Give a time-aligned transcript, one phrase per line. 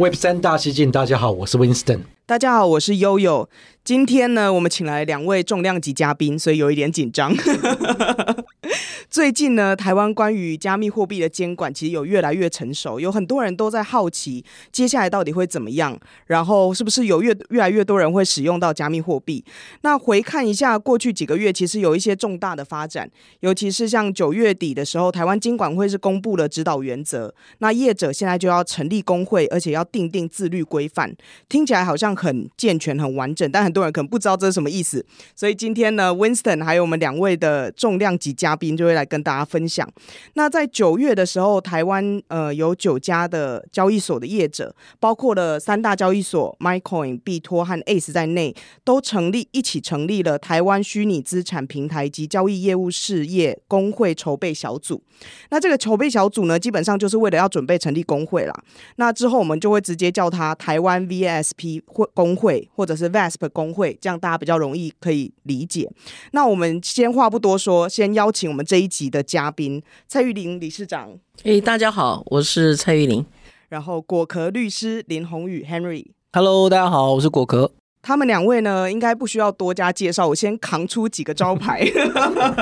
[0.00, 2.02] Web 三大西进，大家好，我是 Winston。
[2.24, 3.48] 大家好，我是悠悠。
[3.88, 7.34] 今天呢，我们请来两位重量级嘉宾，所以有一点紧张。
[9.08, 19.42] 最近呢，台湾关于加密货币的监管其实有越来越成熟，有很多人都在好奇接下来到底会怎么样，然后是不是有越越来越多人会使用到加密货币？
[19.80, 31.16] 那回看一下过去几个月，其实有一些重大的发展，尤其是像九月底的时候，台湾金管会是公布了指导原则，那业者现在就要成立工会，而且要订定自律规范，
[31.48, 35.04] 听起来好像很健全、很完整，但很可能不知道这是什么意思。
[35.34, 39.88] 所以今天呢，Winston 还有我们两位的重量级嘉宾就会来跟大家分享。
[40.34, 48.54] 那在九月的时候，台湾呃有九家的交易所的业者，包括了三大交易所 MyCoin、币托和 Ace 在内，
[48.84, 55.02] 都成立一起成立了台湾虚拟资产平台及交易业务事业工会筹备小组。
[55.50, 58.54] 那这个筹备小组呢，基本上就是为了要准备成立工会啦。
[58.96, 65.90] 那之后我们就会直接叫它台湾 VSP 会公会，或者是 VASP 公会，这样大家比较容易可以理解。
[66.32, 71.10] 那我们先话不多说，先邀请我们这一集的嘉宾蔡玉玲理事长。
[71.42, 73.24] 诶，大家好，我是蔡玉玲。
[73.68, 76.06] 然后果壳律师林宏宇 Henry。
[76.32, 77.72] Hello，大家好，我是果壳。
[78.00, 81.84] 他们两位呢，应该不需要多加介绍，我先扛出几个招牌。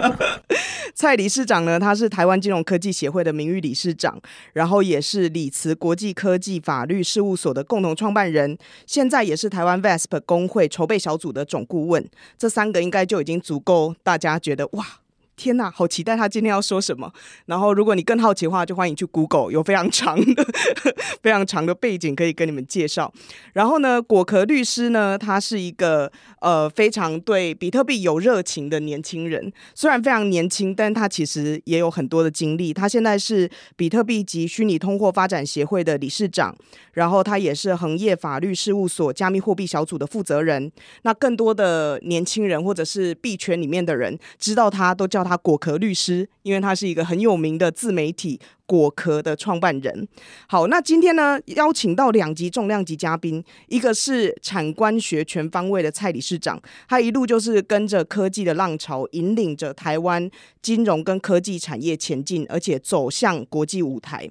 [0.95, 4.19] 蔡理事长呢，他是台湾金融科技协会的名誉理事长，
[4.55, 12.09] 然后也是李慈国际科技法律事务所的共同创办人，现在也是台湾 VASP 工会筹备小组的总顾问。
[12.39, 14.85] 这三个应该就已经足够大家觉得哇。
[15.37, 17.13] 天呐，好期待他今天要说什么。
[17.45, 20.47] 然后，如果你更好奇的话，就欢迎去 Google，有非常长的、
[21.23, 23.13] 非常长的背景可以跟你们介绍。
[23.53, 26.11] 然后呢，果壳律师呢，他是一个
[26.41, 29.53] 呃非常对比特币有热情的年轻人。
[29.75, 32.73] 虽然非常年轻，但他其实也有很多的经历。
[32.73, 36.57] 他现在是比特币及虚拟通货发展协会的理事长，
[36.95, 40.73] 然后他也是恒业法律事务所加密货币小组的负责人。
[41.03, 45.26] 那更多的年轻人或者是币圈里面的人知道他，都叫。
[45.27, 50.07] 他果壳律师，因为他是一个很有名的自媒体果壳的创办人。
[50.47, 60.31] 好，那今天呢，邀请到两级重量级嘉宾，一个是产官学全方位的蔡理事长，他一路就是跟着科技的浪潮，引领着台湾
[60.63, 64.29] 金融跟科技产业前进，而且走向国际舞台。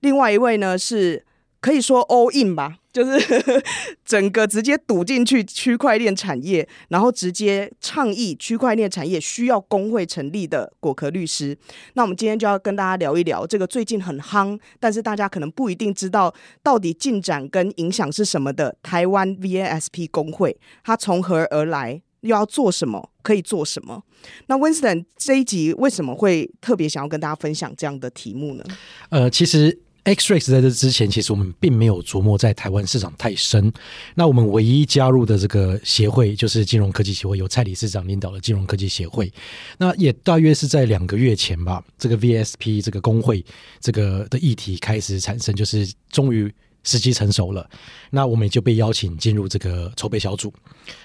[0.00, 1.24] 另外一位呢，是
[1.60, 2.78] 可以说 all in 吧。
[2.94, 3.62] 就是
[4.06, 11.58] 整个直接赌进去区块链产业，然后直接倡议区块链产业需要工会成立的果壳律师。
[11.94, 16.32] 那我们今天就要跟大家聊一聊这个最近很夯，但是大家可能不一定知道
[16.62, 24.04] 到底进展跟影响是什么的台湾 VASP 工会，它从何而来，又要做什么，可以做什么？
[24.46, 28.64] 那 Winston 这一集为什么会特别想要跟大家分享这样的题目呢？
[29.08, 29.80] 呃，其实。
[30.04, 33.72] X Ray 在这之前，其实我们并没有琢磨在台湾市场太深。
[34.14, 39.32] 那我们唯一加入的这个协会，就是金融科技协会，由蔡理事长领导的金融科技协会。
[39.78, 43.44] 那也大约是在两个月前吧，这个 V S P 这个工会
[43.80, 46.52] 这个的议题开始产生，就是终于。
[46.84, 47.68] 时机成熟了，
[48.10, 50.52] 那我们也就被邀请进入这个筹备小组。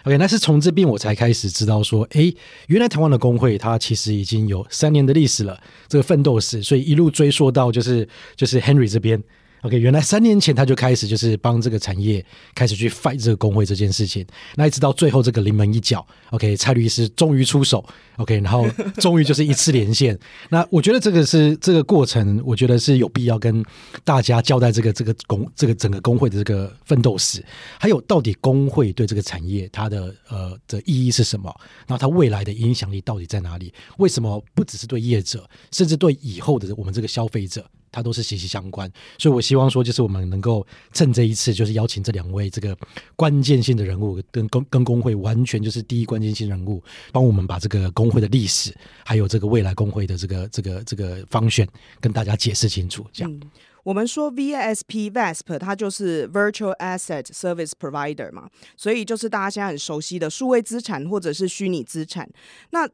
[0.04, 2.32] OK，那是从这边我才开始知道说，哎，
[2.68, 9.24] 原来台湾的工会它其实已经有三年的历史了，这个奋斗史，所以一路追溯到就是就是 Henry 这边。
[9.64, 12.26] OK，原来三年前他就开始就是帮这个产业
[12.56, 14.26] 开始去 fight 这个工会这件事情，
[14.56, 17.84] 那一直到最后这个临门一脚，OK，蔡律师终于出手
[18.18, 18.66] ，OK，然后
[19.02, 20.18] 终于就是一次连线。
[20.50, 23.62] 那我觉得这个是这个过程，我觉得是有必要跟
[24.06, 27.44] 大家交代这个这个公这个整个工会的这个奋斗史，
[27.78, 31.54] 还有到底工会对这个产业它的呃的意义是什么，
[31.86, 33.74] 然后它未来的影响力到底在哪里？
[33.98, 37.70] 为什么不只是对业者，甚至对以后的我们这个消费者？
[37.92, 42.78] 它都是息息相关，所以我希望说，就是我们能够趁这一次，就是邀请这两位这个
[43.16, 48.74] 关键性的人物，跟公跟工会完全就是第一关键性人物，帮我们把这个工会的历史，
[49.06, 51.68] 还有这个未来工会的这个这个这个方选，
[52.00, 53.06] 跟大家解释清楚。
[53.12, 53.40] 这样，
[53.84, 62.30] 我们说 VASP VASP 它就是 Virtual Asset Service Provider 嘛，所以就是大家现在很熟悉的数位资产或者是虚拟资产。
[62.72, 62.88] 那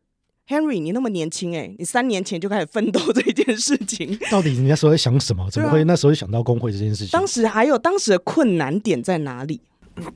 [0.47, 5.49] Henry，你那么年轻哎，你三年前就开始奋斗这件事情，到底你那时候在想什么？
[5.49, 7.09] 怎么会那时候想到工会这件事情？
[7.11, 9.59] 当时还有当时的困难点在哪里？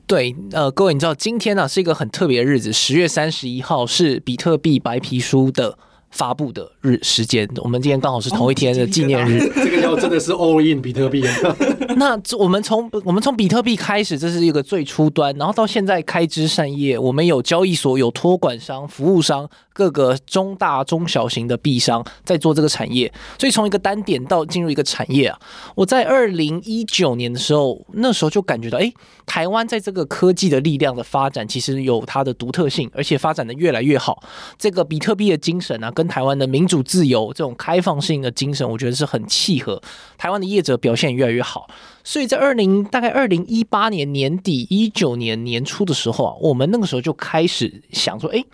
[0.06, 5.76] 对，呃，各位，你知道今天呢、啊、是一个很特别的日子，十月三十一号是比特币白皮书的
[6.10, 9.40] 发布的日时间，我们今天刚好是同一天的纪念日。
[9.40, 11.24] 哦、这个要真的是 all in 比特币。
[11.96, 19.48] 那我们从我们从比特币开始，这是一个最初端，然后到现在开枝散叶，我们有交易所，有托管商、服务商，
[19.80, 23.10] 各个中大中小型的币商在做这个产业。
[23.38, 25.38] 所以从一个单点到进入一个产业啊，
[25.74, 28.92] 我在二零一九年的时候，那时候就感觉到，哎，
[29.24, 34.22] 台湾在这个科技的力量的发展，其实有它的独特性，而且发展的越来越好。
[34.58, 35.90] 这个比特币的精神啊。
[36.00, 39.78] 跟台湾的民主自由这种开放性的精神，我觉得是很契合。
[40.16, 41.68] 台湾的业者表现越来越好，
[42.02, 48.44] 所以在二零大概二零一八年年底、一九年年初的时候啊，我们那个时候就开始想说，诶，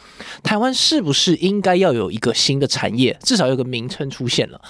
[0.42, 4.60] 台湾是不是应该要有一个新的产业，至少有个名称出现了。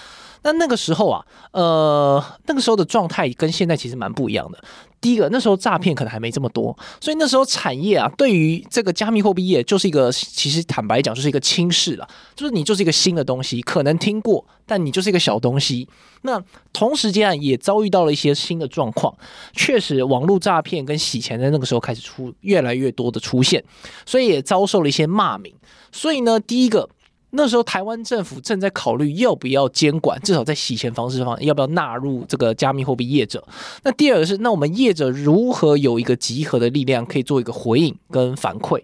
[0.42, 4.62] 那那个时候啊，呃，那个时候的状态跟现在其实蛮不一样的。
[5.06, 15.88] 第一个，那时候诈骗可能还没这么多，所以那时候产业啊，对于这个加密货币业就是一个，其实坦白讲就是一个轻视了，就是你就是一个新的东西，可能听过，但你就是一个小东西。
[16.22, 16.42] 那
[16.72, 19.16] 同时间，也遭遇到了一些新的状况，
[19.52, 23.62] 确实网络诈骗跟洗钱在那个时候开始出越来越多的出现，
[24.04, 25.54] 所以也遭受了一些骂名。
[25.92, 26.90] 所以呢，第一个。
[27.36, 33.46] 那时候台湾政府正在考虑要不要监管，至少在洗钱方式方要不要纳入这个加密货币业者。
[33.84, 38.82] 那第二个是，那我们业者如何有一个集合的力量，可以做一个回应跟反馈？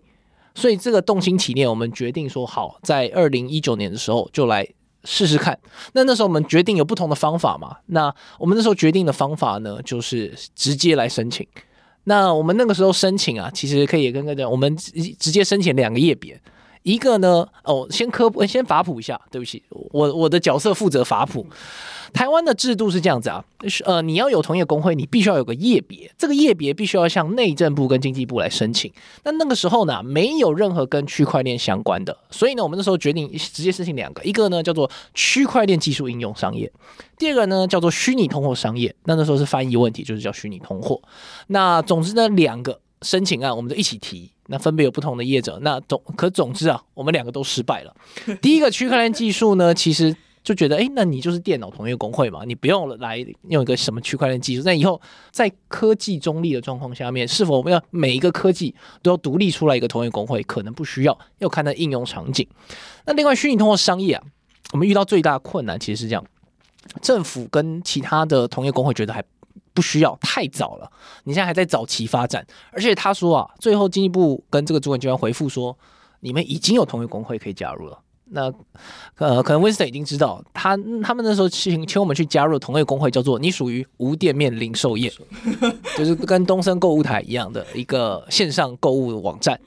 [0.54, 4.68] 所以这个动心起念，我们决定说好，在二零一九年的时候就来
[5.04, 5.58] 试试看。
[5.94, 7.78] 那那时候我们决定有不同的方法嘛？
[7.86, 11.46] 那我们那时候决定的方法呢，就是直接来申请。
[12.04, 16.38] 那我们那个时候申请啊，其实可以跟大家，我们直接申请两个业别。
[16.82, 19.20] 一个呢，哦，先科普，先法普一下。
[19.30, 21.46] 对不起，我我的角色负责法普。
[22.12, 23.42] 台湾的制度是这样子啊，
[23.86, 28.92] 呃，你要有同业公会，你必须要有个业别，这个业别必须要向内政部跟经济部来申请。
[29.24, 36.70] 那那个时候呢，没有任何跟区块链相关的，所以呢，我们那时候决定直接申请两个，一个呢叫做区块链技术应用商业，
[37.16, 38.94] 第二个呢叫做虚拟通货商业。
[39.04, 41.00] 那那时候是翻译问题，就是叫虚拟通货。
[41.46, 44.30] 那总之呢，两个申请案我们就一起提。
[44.52, 47.96] 那分别有不同的业者，那总可总之啊，我们两个都失败了。
[48.42, 50.14] 第一个区块链技术呢，其实
[50.44, 53.16] 就觉得，哎，那你就是电脑同业公会嘛，你不用来
[53.48, 54.62] 用一个什么区块链技术。
[54.66, 55.00] 那以后
[55.30, 60.42] 在科技中立的状况下面，是否我们要每一个科技都要独立出来一个同业公会？
[60.42, 62.46] 可能不需要，要看它应用场景。
[63.06, 64.22] 那另外，虚拟通货商业啊，
[64.72, 66.22] 我们遇到最大的困难其实是这样，
[67.00, 69.24] 政府跟其他的同业公会觉得还。
[69.74, 70.90] 不需要，太早了，
[71.24, 75.76] 你现在还在早期发展，而且他说啊，最后进一步跟这个主管机关回复说，
[76.20, 77.98] 你们已经有同业工会可以加入了。
[78.34, 78.50] 那
[79.16, 85.12] 呃，可能 Winston 已经知道，他他们那时候请请我们去加入同业工会，叫做你属于无店面零售业，
[85.98, 89.60] 就是跟东森购物台一样的一个线上购物网站。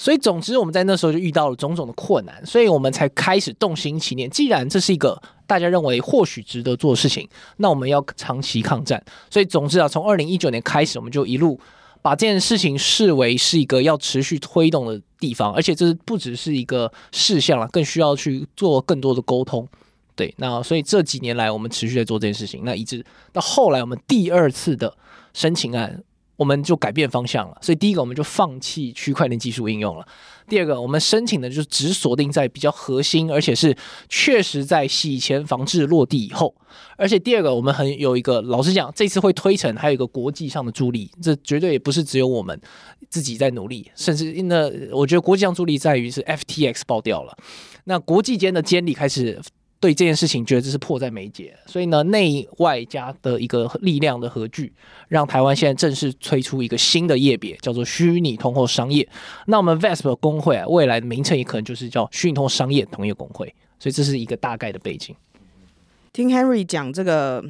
[0.00, 4.30] 所以，总之，我们在那时候就遇到了种种的困难，所以我们才开始动心起念。
[4.30, 9.04] 既然这是一个大家认为或许值得做的事情，那我们要长期抗战。
[9.28, 11.58] 所以，总之啊，从二零一九年开始，我们就一路
[12.00, 19.66] 把这件事情视为是一个要持续推动的地方，而且这不只是一个事项了，更需要去做更多的沟通。
[20.14, 22.62] 对，那所以这几年来，我们持续在做这件事情。
[22.64, 24.96] 那一直到后来，我们第二次的
[25.34, 26.04] 申请案。
[26.38, 30.06] 我们就改变方向了，所以第一个我们就放弃区块链技术应用了。
[30.46, 33.76] 第二个，我们申请的就是只锁定在比较核心，而且是
[34.08, 36.54] 确实在洗钱防治落地以后。
[36.96, 42.58] 而且第二个，我们很有一个，老实讲，这次会推成还有一个国际上的助力，这绝对也不是只有我们
[43.10, 47.36] 自己在努力，甚至那我觉得国际上助力在于是 FTX 爆掉了，
[47.84, 49.40] 那国际间的监理开始。
[49.80, 54.72] 对这件事情，觉得这是迫在眉睫，所以呢，内外加的一个力量的合聚，
[55.08, 59.08] 让台湾现在正式推出一个新的业别，叫做虚拟通货商业。
[59.46, 63.54] 那我们 VSP 工会啊，未来的名称也可能就是叫虚拟通商业同业工会。
[63.80, 65.14] 所以这是一个大概的背景。
[66.12, 67.44] 听 Henry 讲这个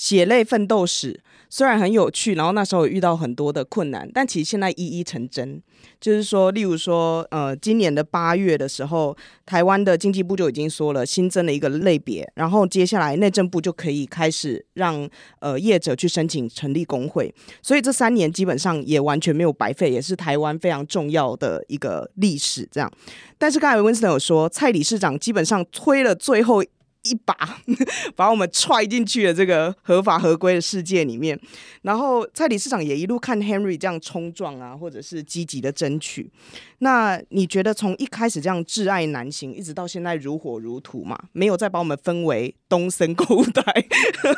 [0.00, 1.20] 血泪奋斗史。
[1.52, 5.60] 虽然很有趣，然后那时候遇到很多的困难，但其实现在一一成真。
[6.00, 9.14] 就是说，例如说，呃，今年的八月的时候，
[9.44, 15.06] 台湾的经济部就已经说了，新增了一个类别，然后接下来内政部就可以开始让
[15.40, 17.34] 呃业者去申请成立工会。
[17.60, 22.66] 所以这三年基本上也完全没有白费，也是台湾非常重要的一个历史。
[22.70, 22.90] 这样，
[23.36, 26.64] 但是刚才 Winston 有说，蔡理事长基本上推了最后
[27.02, 27.34] 一把
[28.14, 31.38] 把我们踹进去了这个合法合规的世界里面。
[31.82, 36.30] 然后蔡理事长也一路看 Henry 这样冲撞啊，或者是积极的争取。
[36.80, 43.62] 那你觉得从一开始这样挚爱难行，一直到现在如火如荼嘛，没有再把我们分为东森购物袋，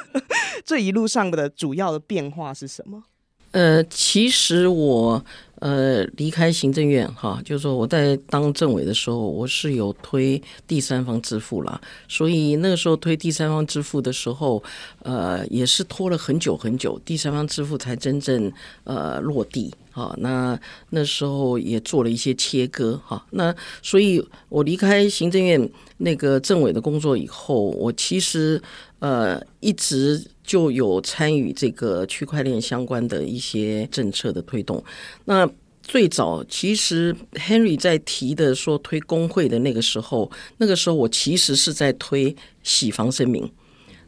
[0.65, 3.05] 这一路上的主要的变化是什么？
[3.53, 5.25] 呃，其实我。
[5.63, 14.61] 呃，离开行政院哈，就是说我在当政委的时候，我是有推第三方支付啦，所以那个时候推第三方支付的时候，
[15.05, 18.53] 呃，也是拖了很久很久，第三方支付才真正
[18.83, 19.73] 呃落地。
[19.93, 20.59] 好，那
[20.91, 23.25] 那时候也做了一些切割哈。
[23.31, 28.61] 那所以，我离开行政院那个政委的工作以后，我其实
[28.99, 34.83] 呃一直就有参与这个区块链相关的一些政策的推动。
[35.25, 35.49] 那
[35.83, 43.51] 最早其实 Henry 在提的说推工会的那个时候，那个时候我其实是在推洗房声明。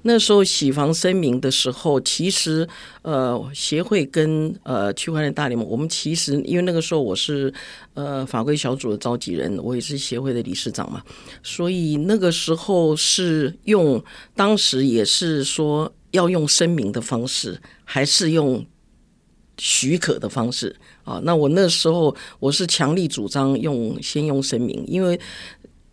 [0.07, 2.69] 那时候洗房声明的时候，其实
[3.01, 7.51] 呃协会跟呃区块链大联盟，我们其实因为那个时候我是
[7.95, 11.03] 呃法规小组的召集人，我也是协会的理事长嘛，
[11.43, 14.05] 所以那个时候是用
[14.37, 18.67] 当时也是说要用声明的方式，还是用
[19.59, 21.21] 许可的方式啊？
[21.23, 25.21] 那我那时候我是强力主张用先用声明，因为。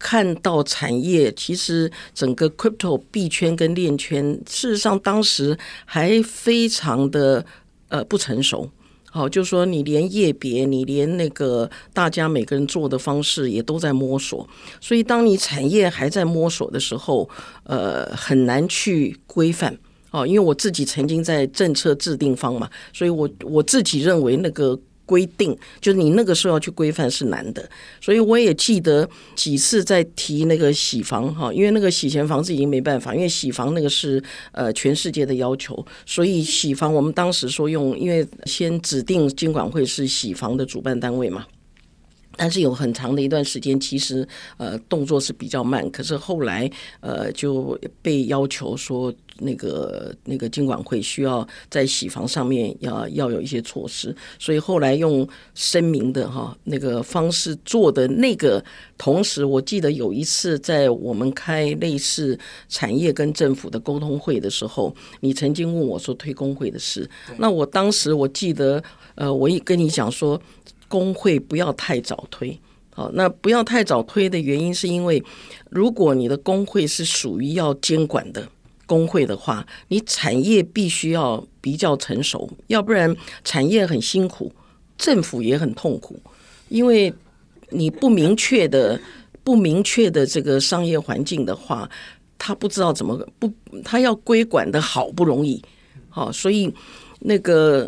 [0.04, 7.46] 看到产业，其实整个 crypto 币圈跟链圈，事实上当时还非常的
[7.88, 8.68] 呃不成熟。
[9.12, 14.50] 好，就是说你连业别，你连那个大家每个人做的方式也都在摸索。
[14.80, 17.30] 所以当你产业还在摸索的时候，
[17.66, 19.78] 呃，很难去规范。
[20.12, 24.80] 哦，因为我自己曾经在政策制定方嘛，所以我我自己认为那个。
[25.04, 41.46] 规定就是你那个时候要去规范是难的，所以我也记得几次在提那个洗房哈，因为那个洗钱房子已经没办法，因为洗房那个是呃全世界的要求，所以洗房我们当时说用，因为先指定金管会是洗房的主办单位嘛。
[42.38, 44.26] 但是有很长的一段时间，其实
[44.56, 45.88] 呃动作是比较慢。
[45.92, 58.64] 可是后来呃就被要求说，那个那个金管会需要在洗房上面要要有一些措施，所以后来用声明的哈那个方式做的那个。
[58.98, 62.38] 同时，我记得有一次在我们开类似
[62.70, 67.10] 产业跟政府的沟通会的时候，你曾经问我说推工会的事。
[67.38, 68.84] 那我当时我记得
[69.16, 70.42] 呃，我也跟你讲说。
[70.88, 72.60] 工会不要太早推，
[72.94, 75.24] 好，那不要太早推的原因是因为，
[75.70, 78.46] 如果你的工会是属于要监管的
[78.92, 84.52] 工会的话，你产业必须要比较成熟，要不然产业很辛苦，
[84.98, 86.20] 政府也很痛苦，
[86.68, 87.14] 因为
[87.70, 89.00] 你不明确的、
[89.46, 91.90] 不明确的这个商业环境的话，
[92.38, 93.50] 他不知道怎么不，
[93.86, 95.62] 他要规管的好不容易，
[96.10, 96.74] 好，所以。
[97.24, 97.88] 那个，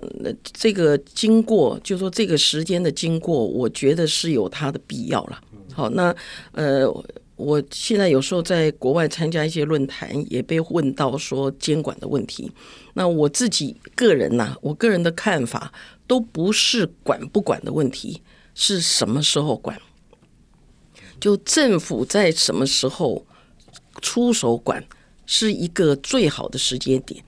[0.54, 5.42] 这个经过，就说这个时间的经过，我觉得是有它的必要了。
[5.74, 6.16] 好，那
[6.52, 6.86] 呃，
[7.36, 12.52] 我现在有时候在国外参加一些论坛，也被问到说监管的问题。
[12.94, 15.74] 那我自己个人呐，我个人的看法
[16.06, 18.22] 都不是管不管的问题，
[18.54, 19.80] 是什么时候管？
[21.20, 23.26] 就政府在什么时候
[24.02, 24.84] 出手管，
[25.26, 27.24] 是一个最好的时间点。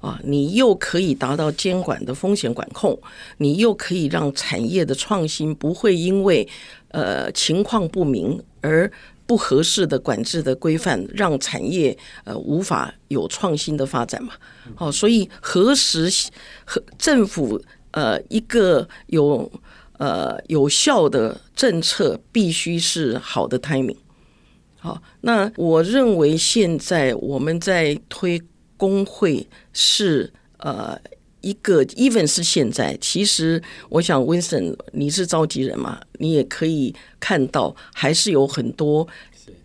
[0.00, 2.96] 啊，你又可以达到监管的风险管控，
[3.38, 6.46] 你又可以让产业的创新不会因为
[6.92, 8.88] 呃情况不明而
[9.28, 14.32] 不合适的管制的规范，让产业呃无法有创新的发展嘛。
[14.78, 16.10] 哦，所以何时
[16.64, 19.48] 和政府呃一个有
[19.98, 23.98] 呃有效的政策必须是好的 timing。
[24.80, 28.42] 好，那我认为现在我们在推。
[28.78, 30.96] 工会是呃
[31.40, 39.06] 一个，even 是现在，其实我想，Winston，你是召集人嘛，你也可以看到，还是有很多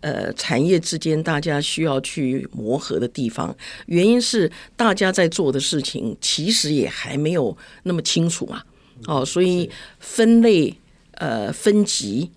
[0.00, 3.54] 呃产业之间大家需要去磨合的地方。
[3.86, 8.62] 原因是大家在做的事情其实也还没有那么清楚嘛，
[9.06, 10.72] 哦，所以分类、
[11.14, 12.30] 呃分级、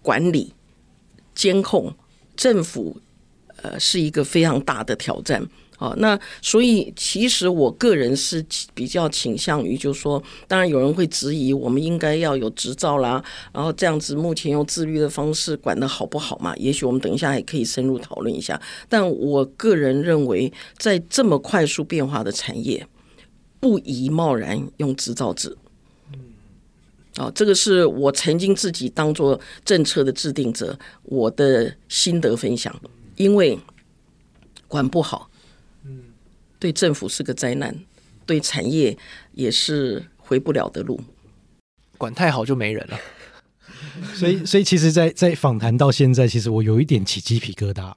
[0.00, 0.52] 管理、
[1.34, 1.92] 监控，
[2.36, 3.00] 政府
[3.62, 5.44] 呃是一个非常大的挑战。
[5.78, 8.42] 好，那所以其实我个人是
[8.72, 16.56] 比较倾向于，就是说，当然有人会质疑，我们应该要有执照啦，然后这样子目前用自律的方式管得好不好嘛？
[16.56, 18.58] 也许我们等一下也可以深入讨论一下。
[18.88, 22.86] 但我个人认为，在这么快速变化的产业，
[23.60, 25.54] 不宜贸然用执照制。
[26.14, 26.18] 嗯，
[27.18, 32.74] 好，这个是我曾经自己当做政策的制定者，我的心得分享，
[33.16, 33.58] 因为。
[34.68, 35.30] 管不好，
[36.58, 37.76] 对政府是个灾难，
[38.24, 38.96] 对产业
[39.32, 41.00] 也是回不了的路。
[41.98, 42.98] 管太好就没人了。
[44.14, 47.92] 所以，所以其实在，在在访谈到现在，其实我有一点起鸡皮疙瘩，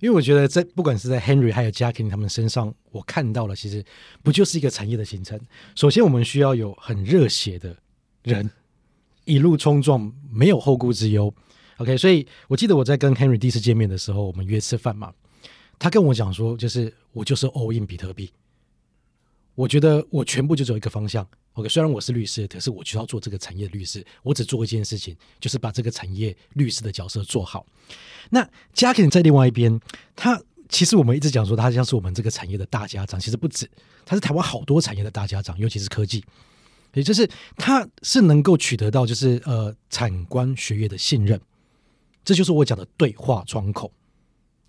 [0.00, 3.84] 因为我觉得在不管是在 Henry 还有 Jackie 他们身上，我看到了，其实
[4.22, 5.38] 不就是一个产业的形成。
[5.74, 7.76] 首先，我们需要有很热血的
[8.22, 8.50] 人，
[9.24, 11.32] 一路冲撞，没有后顾之忧。
[11.78, 15.12] OK，所以我记得我在跟 Henry 第一次见面的时候，我们约吃饭嘛，
[15.82, 18.30] 他跟我讲说，就是我就是 all in 比特币，
[19.56, 21.26] 我觉得我全部就只有一个方向。
[21.54, 24.06] OK，虽然我是律师，可是我就要做这个产业律师。
[24.22, 27.66] 我只做一件事情，就是把这个产业律师的角色做好。
[28.30, 29.80] 那 Jacqueline 在另外一边，
[30.14, 33.68] 他其实我们一直讲说，他像是我们这个产业的大家长，其实不止，
[34.06, 36.24] 他是台湾好多产业的大家长，尤其是科技，
[36.94, 41.40] 也就是他是能够取得到就是呃产官学业的信任，
[42.24, 43.92] 这就是我讲的对话窗口。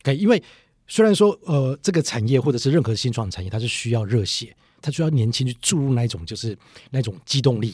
[0.01, 0.43] OK，因为
[0.87, 4.55] 虽然说呃这个产业或者是任何新创产业，它是需要热血。
[4.85, 6.57] 它需要年轻去注入那一种就是
[6.91, 7.73] 那种机动力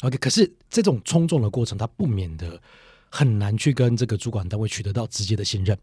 [0.00, 0.16] ，OK。
[0.16, 2.58] 可是这种冲撞的过程，它不免的
[3.10, 5.76] 很难去跟这个主管单位取得到直接的信任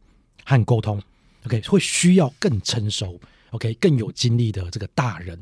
[0.43, 0.99] 和沟通
[1.45, 1.61] ，OK。
[1.67, 3.19] 会需要更成熟
[3.51, 5.39] ，OK，更有经历的这个大人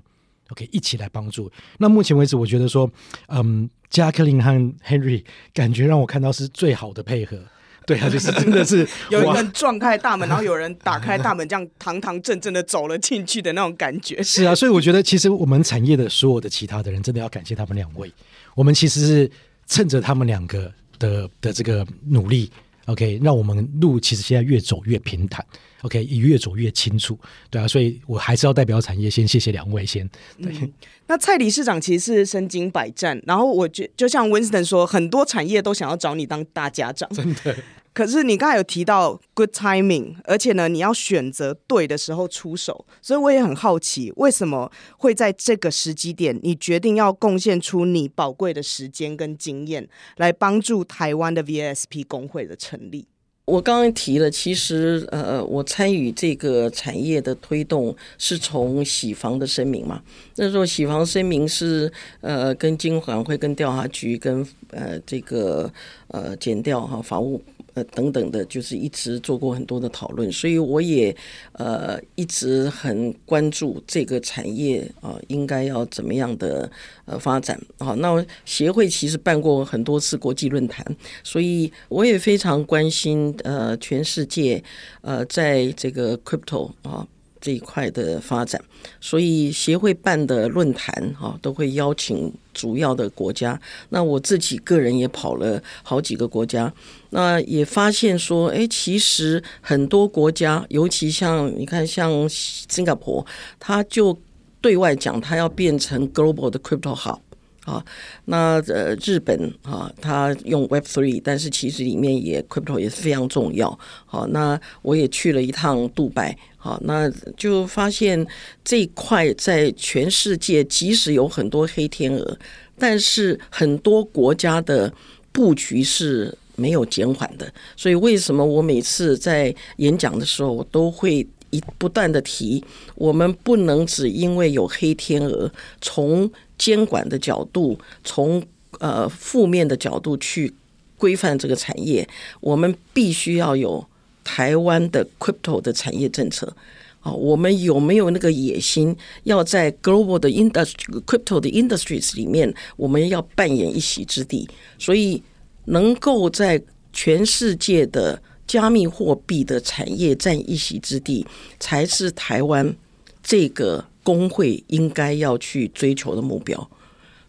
[0.50, 1.50] ，OK，一起来帮助。
[1.78, 2.92] 那目前为止，我觉得说，
[3.28, 4.52] 嗯，Jacqueline 和
[4.86, 7.42] Henry 感觉让我看到是最好的配合。
[7.86, 14.22] 对啊，就是真的是 有人撞开大门，然后有人打开大门，这样堂堂正正的走了进去的那种感觉。
[14.24, 18.12] 是啊，所以我觉得其实我们产业的所有的其他的人，真的要感谢他们两位。
[18.56, 19.32] 我们其实是
[19.68, 22.52] 趁着他们两个的的这个努力
[22.86, 25.46] ，OK，让我们路其实现在越走越平坦
[25.82, 27.18] ，OK，也越走越清楚。
[27.50, 30.08] 对啊，所以我还是要代表产业先谢谢两位先。
[30.42, 30.72] 对，嗯、
[31.08, 37.56] 那蔡理事长其实是身经百战，然后我觉就像 Winston 说，很多产业都想要找你当大家长，真的。
[37.94, 53.06] 可是你刚才有提到 good timing，而且呢，你要选择对的时候出手，所以我也很好奇，为什么会在这个时机点，你决定要贡献出你宝贵的时间跟经验，来帮助台湾的 V S P 工会的成立？
[53.46, 60.02] 我刚刚提了，其实呃，我参与这个产业的推动是从洗房的声明嘛，
[60.38, 65.70] 那时候洗房声明是呃，跟金管会、跟调查局、跟呃这个
[66.08, 67.44] 呃检调哈法务。
[67.74, 71.16] 呃，等等的，就是一直做过很多的讨论，所以我也
[71.54, 76.70] 呃一直很关注这个产业啊、应该要怎么样的
[77.06, 77.96] 呃发展好。
[77.96, 80.86] 那协会其实办过很多次国际论坛，
[81.24, 84.64] 所以我也非常关心呃全世界
[85.02, 87.08] 呃在这个 crypto 啊。
[87.44, 88.64] 这一块的发展，
[89.02, 93.60] 所以协会办的论坛哈都会邀请主要的国家。
[93.90, 96.74] 那我自己个人也跑了好几个国家，
[97.10, 103.26] 那也发现说，哎，其实很多国家，尤其像你看，像新加坡，
[103.60, 104.18] 他就
[104.62, 107.20] 对外讲，他要变成 global 的 crypto hub。
[107.66, 107.84] 啊，
[108.26, 113.78] 那呃，日本啊，他用 Web Three，但是其实里面也 Crypto 也是非常重要。
[114.06, 118.26] 好，那我也去了一趟杜拜，好，那就发现
[118.64, 122.38] 这一块在全世界，即使有很多黑天鹅，
[122.78, 124.94] 但是很多国家的
[125.32, 127.52] 布局是没有减缓的。
[127.78, 132.64] 所以为什么我每次在演讲的时候，我都会一不断的提，
[132.96, 136.32] 我们不能只因为有黑天鹅从。
[136.56, 138.42] 监管的角度，从
[138.80, 140.54] 呃负面的角度去
[140.98, 142.08] 规范这个产业，
[142.40, 143.86] 我们必须要有
[144.24, 146.56] 台湾的 crypto 的产业政策
[147.02, 147.12] 啊。
[147.12, 154.48] 我们有没有那个野心，要在 global 的 industry crypto 的 industries 里面，我们要扮演一席之地？
[154.80, 155.22] 所以，
[155.66, 156.62] 能够在
[156.94, 161.26] 全世界的加密货币的产业占一席之地，
[161.60, 162.76] 才是台湾
[163.22, 163.86] 这个。
[164.06, 166.70] 工会应该要去追求的目标，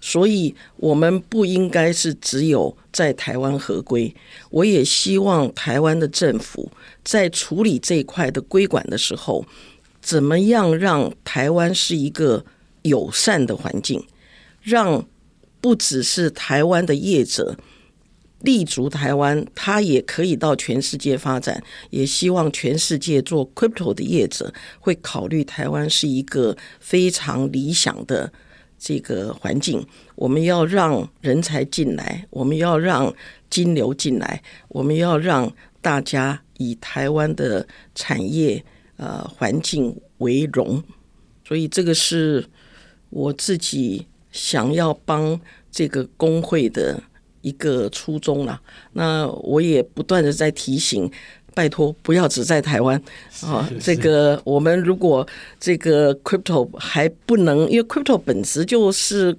[0.00, 4.12] 所以我们不应该是只有在台湾合规。
[4.50, 6.68] 我也希望台湾的政府
[7.05, 9.46] 在处理这一块的规管的时候，
[10.03, 12.44] 怎么样让台湾是一个
[12.83, 14.05] 友善的环境，
[14.61, 15.07] 让
[15.61, 17.57] 不只是台湾的业者。
[18.44, 21.62] 立足台湾，他也可以到全世界发展。
[21.88, 28.30] 也希望全世界做 crypto 的业者会考虑台湾是一个非常理想的
[28.78, 29.85] 这个环境。
[30.14, 33.12] 我们要让人才进来，我们要让
[33.48, 38.62] 金流进来，我们要让大家以台湾的产业
[38.96, 40.83] 呃环境为荣。
[41.48, 42.46] 所以这个是
[43.09, 47.02] 我自己想要帮这个工会的。
[47.44, 48.59] 一个初衷啦，
[48.94, 51.11] 那我也不断的在提醒
[51.54, 53.00] 拜托不要只在台湾
[53.42, 53.70] 啊！
[53.78, 55.26] 这个我们如果
[55.61, 59.37] 这个 crypto 还不能，因为 crypto 本质就是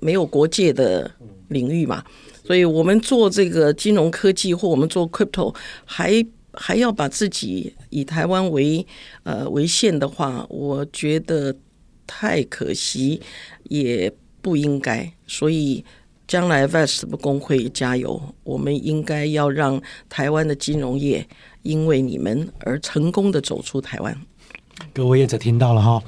[0.00, 1.10] 没有国界的
[1.48, 2.04] 领域嘛，
[2.44, 5.52] 所以我们做这个金融科技或我们做 crypto
[5.84, 8.86] 还还要把自己以台湾为
[9.24, 11.52] 呃为限的话，我觉得
[12.06, 13.20] 太可惜，
[13.64, 15.84] 也不应该，所以。
[16.30, 18.22] 将来 VEST 公会加油！
[18.44, 21.26] 我们应该要让台湾的金融业
[21.62, 24.16] 因为你们而成功的走出台湾。
[24.94, 26.00] 各位业者听到了哈，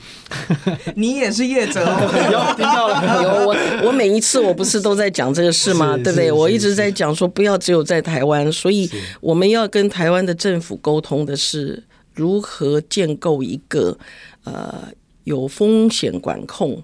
[0.94, 1.85] 你也是业者
[2.56, 3.20] 听到了。
[3.24, 3.56] 有我，
[3.88, 5.96] 我每一次我不是都在讲这个事吗？
[5.96, 6.30] 对不对？
[6.30, 8.88] 我一直在讲说不要只有在台湾，所以
[9.20, 11.82] 我们要跟台湾的政府沟通的是
[12.14, 13.98] 如何建构一个
[14.44, 14.85] 呃
[15.24, 16.80] 有风险管控，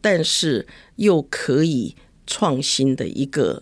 [0.00, 0.66] 但是
[0.96, 1.94] 又可以。
[2.30, 3.60] 创新的一个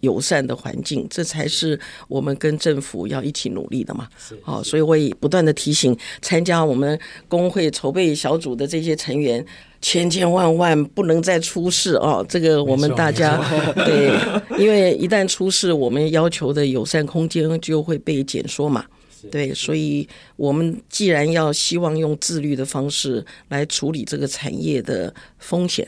[0.00, 1.78] 友善的环境，这才是
[2.08, 4.08] 我们跟政府要一起努力的嘛。
[4.42, 9.44] 好，所以我也不断的提醒参加我们工会筹备小组的这些成员，
[9.80, 12.24] 千千万万不能再出事哦。
[12.28, 13.42] 这个我们大家
[13.86, 14.12] 对，
[14.58, 18.84] 因为一旦出事，我们要求的友善空间就会被减缩嘛。
[19.32, 25.84] 对，所以我们既然要希望用自律的方式来处理这个产业的风险。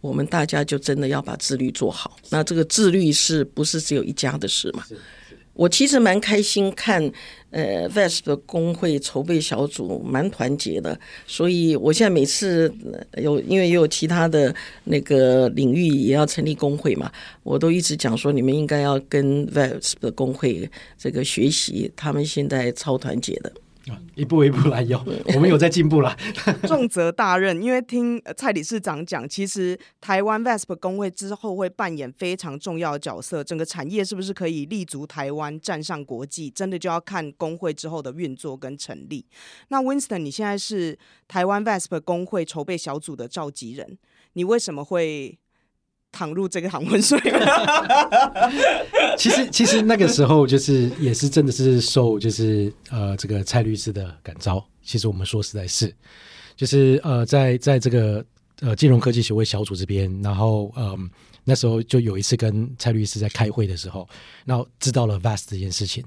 [0.00, 2.16] 我们大家就真的要把自律做好。
[2.30, 4.84] 那这个自律是不是只有一家的事嘛？
[5.54, 7.02] 我其实蛮开心看，
[7.50, 10.96] 呃 vesp 的工会筹备小组蛮团结的。
[11.26, 12.72] 所以我现在每次
[13.16, 17.10] 有，因为也有其他的那个领域也要成立工会嘛，
[17.42, 23.52] 我都一直讲说，你们应该要跟 vesp 的工会这个学习，他们现在超团结的。
[24.14, 24.98] 一步一步来，有
[25.34, 26.16] 我们有在进步了。
[26.66, 33.42] 重责大任，因为听蔡理事长讲，其实台湾 VASP 工会之后会扮演非常重要的角色。
[33.44, 39.24] 整个产业是不是可以立足台湾，站上国际，真的就要看工会之后的运作跟成立。
[39.68, 43.98] 那 Winston，你现在是台湾 VASP 工会筹备小组的召集人，
[44.32, 45.38] 你为什么会？
[46.10, 47.20] 躺入这个淌浑水
[49.16, 54.64] 其实其实那个时候就是也是真的是受就是呃这个蔡律师的感召。
[54.82, 55.94] 其实我们说实在是，
[56.56, 58.24] 就是呃在在这个
[58.60, 60.98] 呃金融科技协会小组这边，然后嗯、呃、
[61.44, 64.08] 那时候就有一次跟蔡律师在开会的时候，
[64.46, 66.02] 然后知道了 VAST 这件事情，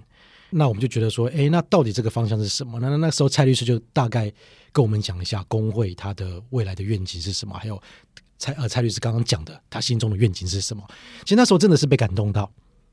[0.50, 2.80] 那我们就觉得说，哎，那到底这个方向是什么？
[2.80, 4.34] 那那那时候蔡律师就大概
[4.72, 7.80] 跟我们讲一下工会它的未来的愿景是什么，还有。
[8.42, 10.84] 蔡呃蔡律师刚刚讲的，他心中的愿景是什么？
[11.24, 12.52] 其实那时候真的是被感动到。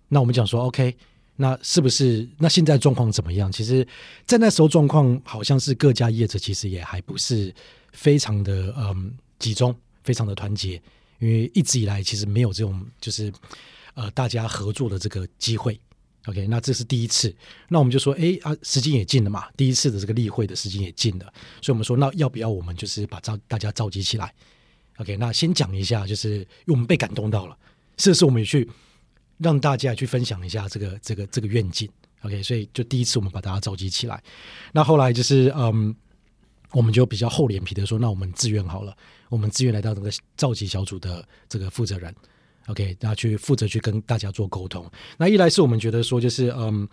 [0.08, 0.94] 那我们讲说，OK，
[1.36, 2.28] 那是不是？
[2.36, 3.50] 那现在状况怎么样？
[3.50, 3.86] 其实，
[4.26, 7.52] 在那时候状况好像是各家业者其实也还不是
[7.92, 10.80] 非常的嗯集中，非常的团结，
[11.18, 13.32] 因为一直以来其实没有这种就是
[13.94, 15.80] 呃大家合作的这个机会。
[16.26, 17.34] OK，那这是第一次。
[17.68, 21.24] 那我们就说，哎啊，时间也近了嘛，第一次的这个例会的时间也近了，
[21.62, 24.34] 所以我们说，那要不要我们就是把召大家召集起来
[24.98, 27.56] ？OK，那先讲一下，就是因为我们被感动到了，
[27.96, 28.68] 是不是我们也去
[29.38, 31.88] 让大家去分享一下这个这个这个愿景
[32.22, 34.22] ？OK，所以就第一次我们把大家召集起来，
[34.72, 35.94] 那后来就是嗯，
[36.72, 38.96] 我们就比较厚脸皮的说，那我们自愿好了，
[39.28, 42.12] 我们自愿来到这个召集小组的这个负责人
[42.66, 44.90] ，OK，那去负责去跟大家做沟通。
[45.16, 46.88] 那一来是我们觉得说，就是嗯，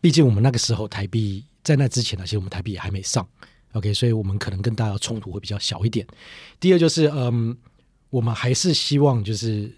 [0.00, 3.28] 毕竟我们那个时候台币在那之前呢，其实我们台币也还没上。
[3.74, 6.04] OK，所以我们可能跟大家冲突会比较小一点。
[6.58, 7.56] 第二就是，嗯，
[8.10, 9.70] 我们还是希望就是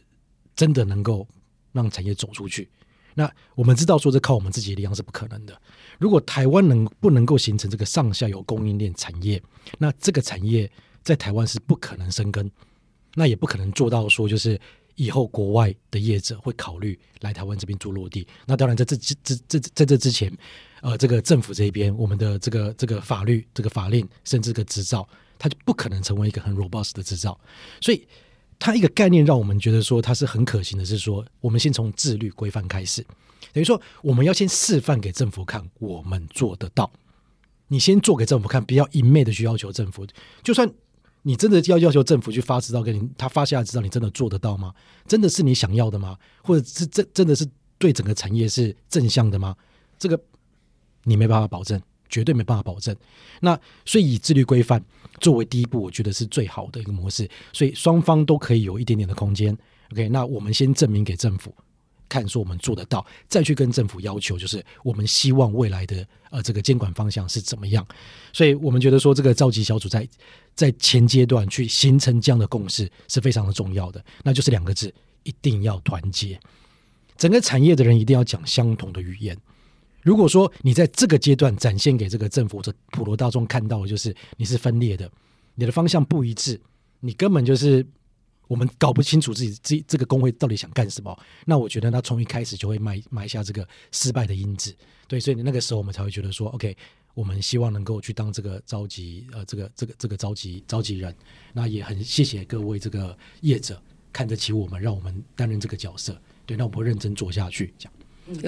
[0.54, 1.28] 真的能够
[1.72, 2.70] 让产业走出去。
[3.14, 5.60] 那我们知道说，这靠我们自己的力量是不可能的。
[5.98, 9.42] 如果台湾能不能够形成这个上下游供应链产业，
[9.78, 10.70] 那这个产业
[11.02, 12.50] 在台湾是不可能生根，
[13.14, 14.58] 那也不可能做到说就是。
[14.98, 18.26] 以后国外的业者会考虑来台湾这边做落地。
[18.46, 20.34] 那当然，在这这这这在这之前，
[20.80, 25.08] 呃，这个政府这边，我们的这个这个法律、这个法令，甚至个执照，
[25.38, 27.38] 它就不可能成为一个很 robust 的执照。
[27.80, 28.06] 所以，
[28.58, 33.04] 它一个概念让我们觉得说它是很可行的，是说我们先从自律规范开始，
[33.52, 36.90] 等于说我们要先示范给政府看，我们做得到。
[37.68, 40.06] 你先做给政府看，不要一昧的去要求政府，
[40.42, 40.72] 就算。
[41.22, 44.72] 你真的要要求政府去发执照给你，他发下来执照，你真的做得到吗？
[45.08, 46.16] 真的是你想要的吗？
[46.40, 47.44] 或者是真真的是
[47.78, 49.56] 对整个产业是正向的吗？
[49.98, 50.16] 这个
[51.06, 52.94] 你没办法保证，绝对没办法保证。
[53.40, 54.84] 那所以以自律规范
[55.20, 57.26] 作为第一步，我觉得是最好的一个模式。
[57.52, 59.56] 所以双方都可以有一点点的空间。
[59.92, 61.54] OK，那我们先证明给政府。
[62.08, 67.84] 看，说我们做得到，再去跟政府要求，就是我们希望未来的呃这个监管方向是怎么样。
[68.32, 70.08] 所以我们觉得说，这个召集小组在
[70.54, 76.38] 在前阶段去形成这样的共识是非常的重要的，那就是两个字：一定要团结。
[77.16, 79.36] 整个产业的人一定要讲相同的语言。
[80.06, 85.10] 如果说你在这个阶段展现给这个政府这普罗大众看到的就是你是分裂的，
[85.56, 86.60] 你的方向不一致，
[87.00, 87.84] 你根本就是
[88.46, 91.18] 我们搞不清楚自己这这个工会到底想干什么。
[91.44, 94.72] 那我觉得他从一开始就会埋埋下这个失败的因子。
[95.08, 96.76] 对，所以那个时候我们才会觉得说，OK，
[97.12, 101.12] 我们希望能够去当这个召集呃这个这个这个召集召集人。
[101.52, 106.16] 那也很谢谢各位这个业者看得起我们，让我们担任这个角色。
[106.44, 107.92] 对，那我们会认真做下去，这样。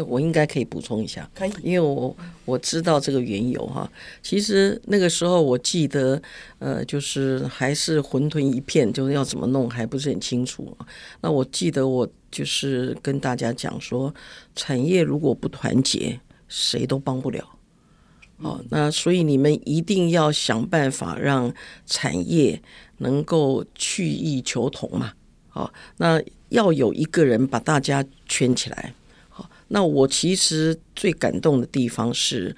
[0.06, 3.88] 我应该可以补充一下，可以，因为我我知道这个缘由哈。
[4.22, 6.20] 其实那个时候我记得，
[6.58, 10.76] 呃，就是还是混沌一片，就是要怎么弄还不是很清楚。
[11.20, 14.12] 那我记得我就是跟大家讲说，
[14.56, 17.48] 产业如果不团结，谁都帮不了。
[18.38, 21.52] 哦，那所以你们一定要想办法让
[21.86, 22.60] 产业
[22.98, 25.12] 能够去异求同嘛。
[25.48, 28.92] 好，那要有一个人把大家圈起来。
[29.68, 32.56] 那我其实最感动的地方是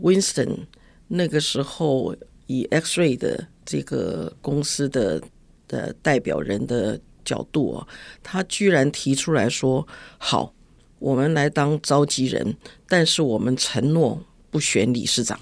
[0.00, 0.66] ，Winston
[1.08, 2.14] 那个时候
[2.46, 5.22] 以 X-ray 的这个公司的
[5.68, 7.86] 的代表人的角度啊，
[8.22, 9.86] 他居然提出来说
[10.18, 10.52] ：“好，
[10.98, 12.56] 我们来当召集人，
[12.88, 15.38] 但是我们承诺不选理事长。”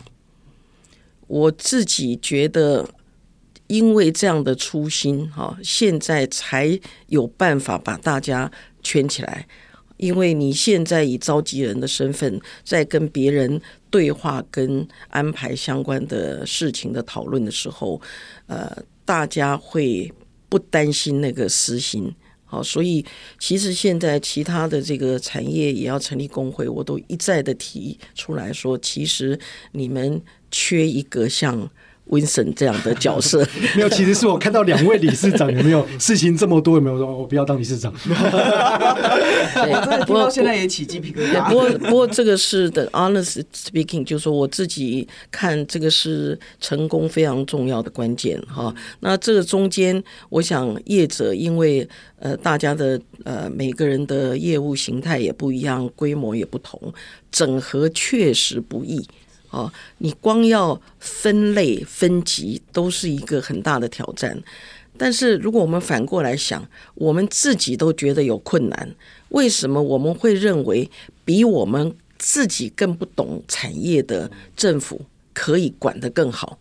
[1.26, 2.88] 我自己觉得，
[3.68, 8.50] 因为这样的初心，哈，现在才有办法把大家
[8.82, 9.46] 圈起来。
[10.00, 13.60] 因为你现在以召集人的身份在跟别人
[13.90, 18.00] 对话、跟安排相关的事情的讨论的时候，
[18.46, 20.10] 呃，大家会
[20.48, 22.12] 不担心那个私心。
[22.44, 23.04] 好，所以
[23.38, 29.38] 其实现在其他的这个产业也要成立工会，我都一再的提出来说，其实
[29.72, 31.70] 你们缺一个像。
[32.10, 37.92] Winston 这样的角色 没有，其实是我看到两位理事长有没有事情这么多，有没有说我不要当理事长？
[39.54, 41.48] 对，不过现在也起鸡皮疙瘩。
[41.48, 48.74] 不过不过这个是的，honest speaking，就是说我自己看这个是成功非常重要的关键哈。
[49.00, 56.92] 那这个中间，我想业者因为呃大家的呃每个人的业务形态也不一样，规模也不同，
[57.30, 59.06] 整合确实不易。
[59.50, 64.40] 哦，你光要分类分级都是一个很大的挑战。
[64.96, 68.94] 但是如果我们反过来想，我们自己都觉得有困难，
[69.30, 70.90] 为什么我们会认为
[71.24, 75.00] 比我们自己更不懂产业的政府
[75.32, 76.58] 可以管得更好？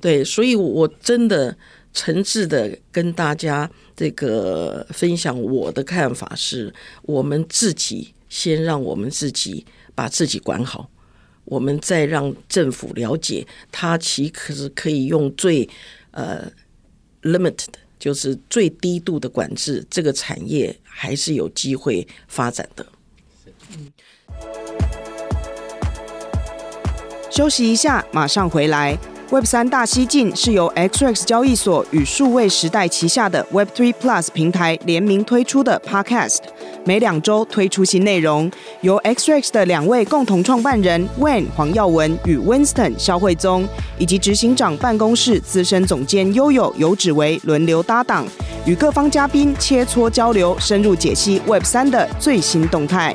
[0.00, 1.56] 对，所以我真的
[1.92, 10.88] 诚挚的跟大家这个分享我的看法是，我们自己先让我们自己把自己管好。
[11.46, 15.68] 我们再让政府了解，它其实可以用最
[16.10, 16.52] 呃
[17.22, 22.84] limited，就是最低度的管制，这个产业还是有机会发展的。
[23.70, 23.92] 嗯，
[27.30, 28.98] 休息一下，马上回来。
[29.28, 36.38] Web 三大西进是由 XRX 交易所与数位时代旗下的 Web Three Plus 平台联名推出的 Podcast，
[36.84, 38.48] 每两周推出新内容，
[38.82, 43.66] 由 XRX 的两位共同创办人 Wayne 黄耀文与 Winston 萧慧宗，
[43.98, 48.24] 以及执行长办公室资深总监悠悠游芷薇轮流搭档，
[48.64, 53.12] 与各方嘉宾切磋交流，深入解析 Web 三的最新动态。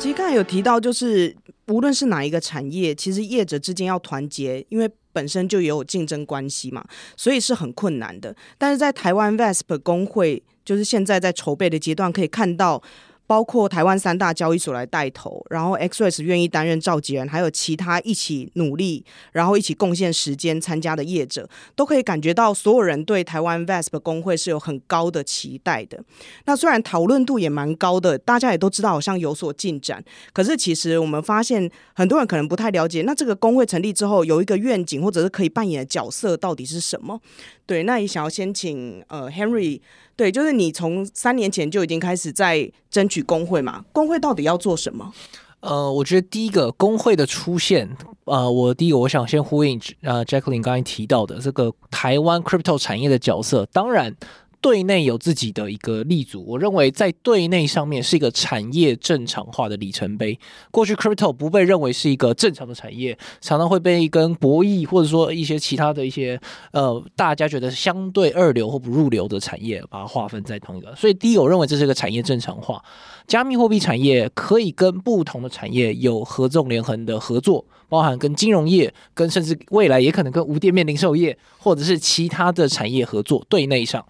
[0.00, 1.36] 其实刚有提到，就是。
[1.68, 6.84] 无论是哪一个产业，其实业者之间要团结，因为本身就也有竞争关系嘛，
[7.16, 8.34] 所以是很困难的。
[8.58, 12.82] 但是在台湾 VASP 工会，就是现在在筹备的阶段，可以看到。
[13.28, 26.02] 包括台湾三大交易所来带头，然后 XREX 愿意担任召集人，还有其他一起努力，然后一起贡献时间参加的业者，都可以感觉到所有人对台湾 VASP 工会是有很高的期待的。
[26.46, 37.20] 那虽然讨论度也蛮高的，大家也都知道好像有所进展，可是其实我们发现很多人可能不太了解，那这个工会成立之后有一个愿景，或者是可以扮演的角色到底是什么？
[37.66, 39.82] 对，那也想要先请呃 Henry。
[40.18, 43.84] 对，就是你从三年前就已经开始在争取工会嘛？
[43.92, 45.12] 工会到底要做什么？
[45.60, 47.88] 呃，我觉得第一个工会的出现，
[48.24, 54.16] 呃，我第一个我想先呼应呃 Jacqueline 刚才提到的这个台湾 crypto 产业的角色，当然。
[54.60, 60.38] 对内有自己的一个立足，我认为在对内上面是一个产业正常化的里程碑。
[60.70, 66.40] 过去 crypto 不被认为是一个正常的产业，常常会被跟博弈或者说一些其他的一些
[66.72, 70.94] 呃大家觉得相对二流或不入流的产业，把它划分在同一个。
[70.96, 72.82] 所以第一，我认为这是一个产业正常化，
[73.26, 83.46] 加密货币产业可以跟不同的产业有合纵连横的合作，包含跟金融业，跟甚至未来也可能跟无店面零售业或者是其他的产业合作。
[83.48, 84.04] 对内上。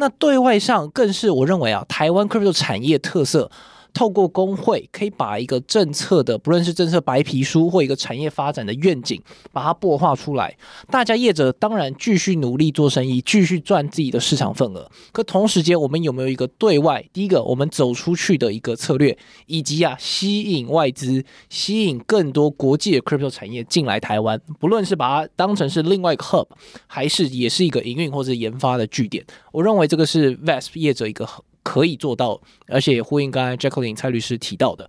[0.00, 3.50] 那对外上更是我认为啊，台湾 crypto 产业特色
[3.92, 9.20] 透过工会可以把一个政策的，不论是政策白皮书或一个产业发展的愿景，
[9.52, 10.56] 把它擘画出来。
[10.90, 14.90] 大家业者当然继续努力做生意，继续赚自己的市场份额。
[15.12, 26.46] 可同时间，我们有没有一个对外，第一个我们走出去的一个策略，以及啊吸引外资，吸引更多国际的 crypto 产业进来台湾，不论是把它当成是另外一个 hub，
[26.86, 29.24] 还是也是一个营运或者研发的据点。
[29.52, 31.26] 我认为这个是 VASP 业者一个
[31.62, 34.88] 可以做到，而且也呼应刚才 Jacqueline 蔡律师提到的。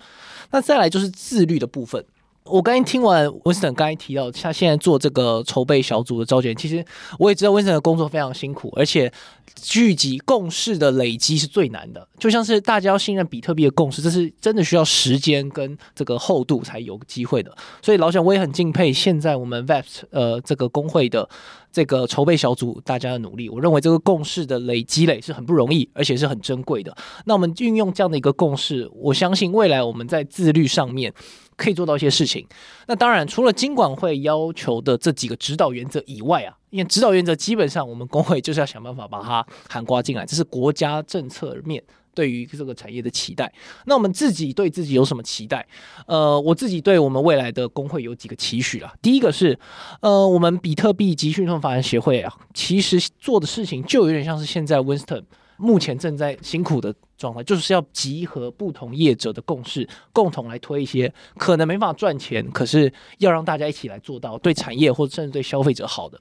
[0.51, 2.05] 那再来就是自律的部分。
[2.43, 6.83] 我刚才听完 Winston 刚才提到，他现在做这个筹备小组的召集，其实
[7.19, 9.11] 我也知道 Winston 的工作非常辛苦，而且
[9.55, 12.05] 聚集共识的累积是最难的。
[12.17, 17.55] 就像是大家要信任比特币的共识，这是真的需要时间跟这个厚度才有机会的。
[17.81, 21.29] 所以老蒋我也很敬佩现在我们 VASP 呃这个工会的
[21.71, 23.49] 这个筹备小组大家的努力。
[23.49, 26.95] 我认为这个共识的累积累是很不容易，而且是很珍贵的。
[27.25, 31.13] 那我们运用这样的一个共识，我相信未来我们在自律上面。
[31.61, 32.43] 可以做到一些事情。
[32.87, 41.83] 那当然，除了金管会要求的这几个指导原则以外啊，因为指导原则基本上我们工会就是要想办法把它涵盖进来，这是国家政策面
[42.15, 43.53] 对于这个产业的期待。
[43.85, 45.65] 那我们自己对自己有什么期待？
[46.07, 48.91] 呃，我自己对我们未来的工会有几个期许啦。
[49.01, 49.57] 第一个是，
[50.01, 55.23] 呃，我们比特币及讯息发展协会啊，其实做的事情就有点像是现在 Winston
[55.61, 66.19] 目前正在辛苦的状态，就是要集合不同业者的共识，共同来推一些可能没办法赚钱，可是要让大家一起来做到对产业或者甚至对消费者好的。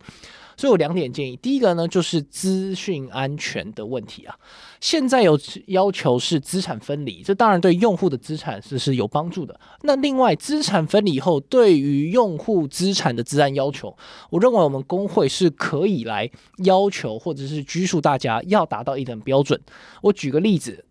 [0.61, 4.37] 所以有两点建议，第一个呢就是资讯安全的问题啊。
[4.79, 9.59] 现在有要求是资产分离，这当然对用户的资产是是有帮助的。
[9.85, 13.96] 那另外资产分离以后，对于用户资产的资安要求，
[14.29, 16.31] 我认为我们工会是可以来
[16.64, 19.59] 要求或者是拘束大家要达到一定标准。
[20.03, 20.85] 我举个例子。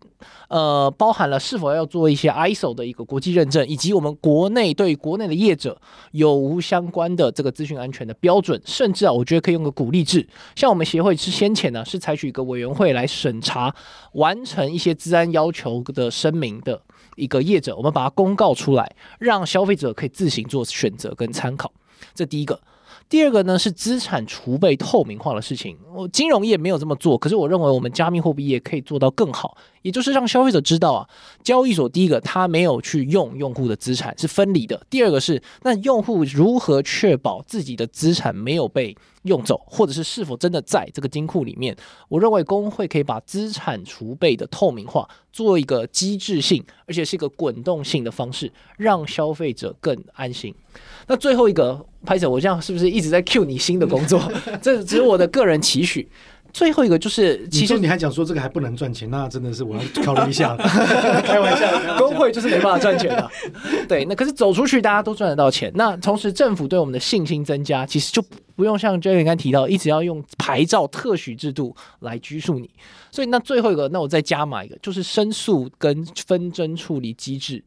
[0.48, 5.80] 呃，包含了是否要做一些 ISO 的一个国际认证，以及我们国内对国内的业者
[6.12, 13.74] 有无相关的这个资讯安全的标准，甚至啊，我觉得可以用个鼓励制，像我们协会是先前呢是采取一个委员会来审查
[14.12, 16.80] 完成一些资安要求的声明的
[17.16, 21.72] 一个业者，我们把它公告出来，让消费者可以自行做选择跟参考。
[22.14, 22.58] 这第一个。
[23.10, 31.08] 第二个呢是资产储备透明化的事情，我金融业没有这么做，可是我认为我们加密货币业可以做到更好，也就是让消费者知道啊，
[31.42, 41.76] 交易所第一个它没有去用用户的资产是分离的，第二个是那用户如何确保自己的资产没有被用走，或者是是否真的在这个金库里面，
[42.08, 50.54] 我认为工会可以把资产储备的透明化做一个机制性，而且是一个滚动性的方式，让消费者更安心。
[51.06, 54.20] 那最后一个拍手，我这样是不是一直在 cue 你新的工作？
[54.62, 56.08] 这只是我的个人期许。
[56.52, 60.58] 最后一个就是，其实你还讲说这个还不能赚钱，那真的是我要考虑一下了。
[61.24, 63.30] 开玩笑，工会就是没办法赚钱的。
[63.88, 65.70] 对，那可是走出去大家都赚得到钱。
[65.74, 68.22] 那同时政府对我们的信心增加，其实就
[68.56, 72.68] 不用像刚刚提到，一直要用牌照特许制度来拘束你。
[73.10, 77.62] 所以那最后一个，那我再加码一个，就是申诉跟纷争处理机制。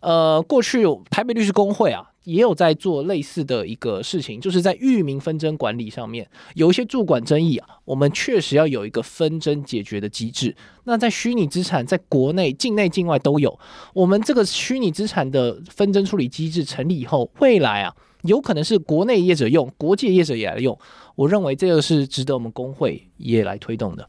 [0.00, 2.04] 呃，过去台北律师工会啊。
[2.26, 10.54] 也有在做类似的一个事情，就是在域名纷争管理上面有一些驻管争议啊，我们确实要有一个纷争解决的机制。
[10.84, 13.56] 那在虚拟资产，在国内、境内、境外都有，
[13.94, 20.76] 我们这个虚拟资产的纷争处理机制成立以后，未来啊，有可能是国内业者用，国际业者也来用。
[21.14, 24.08] 我认为这个是值得我们工会也来推动的。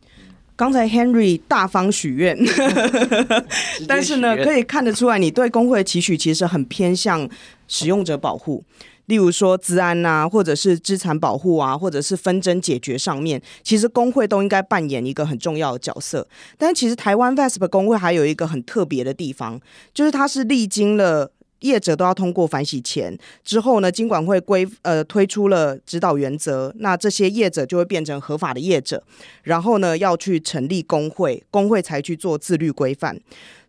[0.57, 2.35] 刚才 Henry 大方 许愿，
[3.87, 7.29] 但是呢，可以看得出来，你对工会的期许其实很偏向
[7.67, 8.63] 使用者保护，
[9.05, 16.27] 例如说资安啊，或者是资产保护啊，或者是纷争解决上面，其实工会都应该扮演一个很重要的角色。
[16.57, 19.61] 但其实台湾 VASP 工会还有一个很特别的地方，
[19.93, 21.31] 就是它是历经了。
[21.61, 29.03] 业者都要通过反洗钱之后呢，金管会规呃推出了指导原则，那这些业者就会变成合法的业者，
[29.43, 33.19] 然后呢要去成立工会，工会才去做自律规范。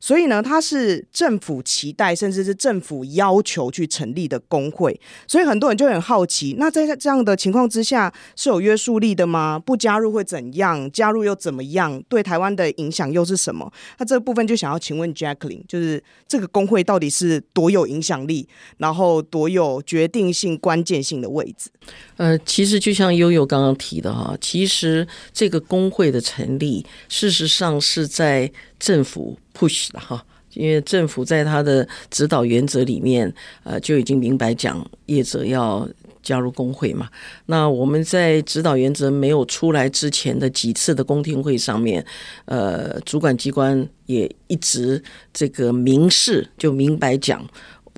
[0.01, 4.99] 所以呢，它是政府期待，甚至是政府要求去成立的工会。
[5.27, 9.59] 所以很多人就很好奇，那在这样的情况之下是有约束力的吗？
[9.59, 10.91] 不加入会怎样？
[10.93, 12.03] 加入又怎么样？
[12.09, 13.71] 对台湾的影响又是什么？
[13.99, 21.71] 那这部分就想要请问 Jacqueline，就是这个工会到底是多有影响力，然后多有决定性、关键性的位置？
[22.17, 29.37] 呃，其实就像悠悠刚刚提的哈，其实这个工会的成立，事实上是在政府。
[29.59, 33.33] Push 的哈，因为政府在他的指导原则里面，
[33.65, 35.89] 呃，就已经明白讲业者要
[36.23, 37.09] 加入工会嘛。
[37.47, 42.05] 那我们在指导原则没有出来之前的几次的公听会上面，
[42.45, 45.03] 呃，主管机关也一直
[45.33, 47.45] 这个明示，就明白讲，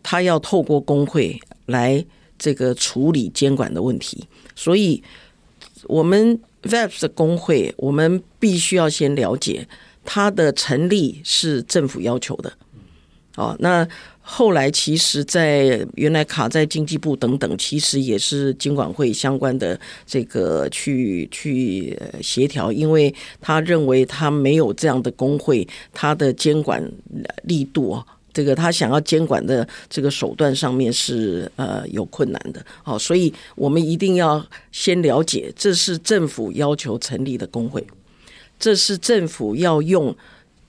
[0.03, 2.05] 他要透过工会来
[2.39, 4.27] 这个处理监管的问题。
[4.55, 5.03] 所以，
[5.85, 9.67] 我们 VAPS 的工会，我们必须要先了解，
[10.13, 12.53] 它的成立是政府要求的。
[13.37, 13.87] 哦，那
[14.21, 26.83] 后来其实，在原来卡在经济部等等，其实也是经管会相关的这个去去协调，因为他认为他没有这样的工会，他的监管
[27.45, 32.67] 力度啊，这个他想要监管的这个手段上面是呃有困难的。
[32.83, 37.87] 好，所以我们一定要先了解，这是政府要求成立的工会，
[38.61, 40.17] 这是政府要用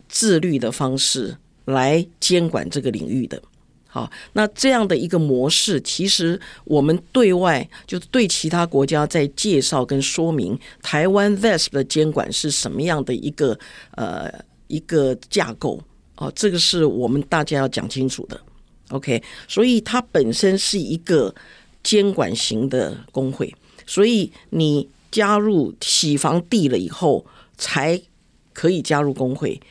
[0.09, 1.37] 自律的方式。
[1.65, 3.41] 来监管这个领域的，
[3.87, 13.57] 好，那这样的一个模式，其实我们对外就是对其他国家在介绍跟说明台湾 VASP 的监管是什么样的一个
[13.91, 14.29] 呃
[14.67, 15.79] 一个架构
[16.17, 18.41] 哦，这个是我们大家要讲清楚的。
[18.89, 21.33] OK，所以它本身是一个
[21.83, 23.53] 监管型的工会，
[23.85, 27.23] 所以你加入洗房地了以后，
[27.61, 28.01] 才
[28.51, 29.61] 可以加入工会。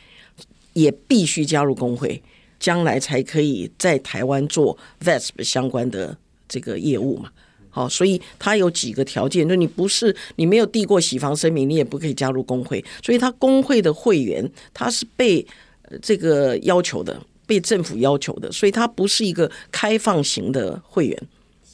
[0.73, 2.23] 也必须加入工会，
[2.61, 6.17] 将来才可以在台湾做 VASP 相关的
[6.49, 7.29] 这个业务嘛。
[7.71, 12.83] 好，所以它有几个条件，就你不是你没有递过洗房声明，你也不可以加入工会。
[13.03, 15.45] 所以，他工会的会员他是被
[16.01, 21.23] 这个要求的，被政府要求的，所以他不是一个开放型的会员。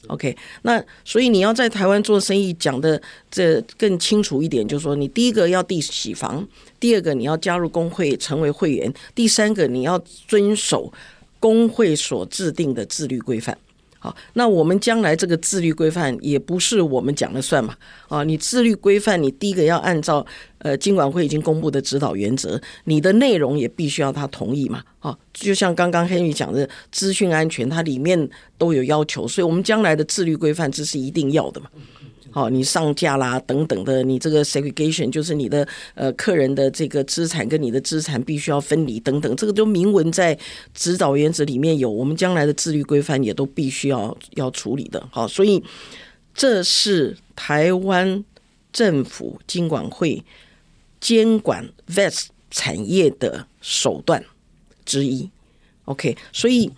[0.08, 3.00] OK，那所以你要在台湾做生意，讲的
[3.30, 6.46] 这更清楚一点，就是说，你第一个要地起房，
[6.78, 10.92] 第二个你要加入工会成为会员，第三个你要遵守
[11.40, 13.56] 工会所制定的自律规范。
[14.34, 17.74] 那我们将来这个自律规范也不是我们讲了算嘛？
[18.08, 20.24] 啊，你自律规范，你第一个要按照
[20.58, 24.82] 呃金管会已经公布的指导原则，你的内容也必须要他同意嘛？
[25.00, 28.28] 啊，就像刚刚黑宇讲的资讯安全，它里面
[28.58, 31.68] 都有要求，所以我们将来的自律规范这是一定要的嘛。
[32.36, 40.38] 好，你上架啦等等的，你这个 segregation 就是你的呃客人的这个资产跟你的资产必须要分离等等，这个都明文在
[40.74, 45.02] 指导原则里面有，我们将来的自律规范也都必须要要处理的。
[45.10, 45.64] 好，所以
[46.34, 48.22] 这是台湾
[48.70, 50.22] 政府金管会
[51.00, 54.22] 监管 VASP 产业的手段
[54.84, 55.30] 之一。
[55.86, 56.70] OK，所以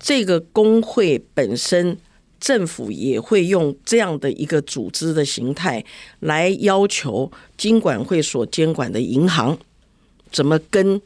[0.00, 1.96] 这个工会本身。
[2.44, 5.82] 政府也会用这样的一个组织的形态
[6.20, 9.56] 来要求金管会所监管的银行
[10.30, 11.00] 怎么跟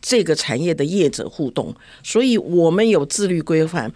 [0.00, 3.92] 这个产业的业者互动，所以我们有自律规范，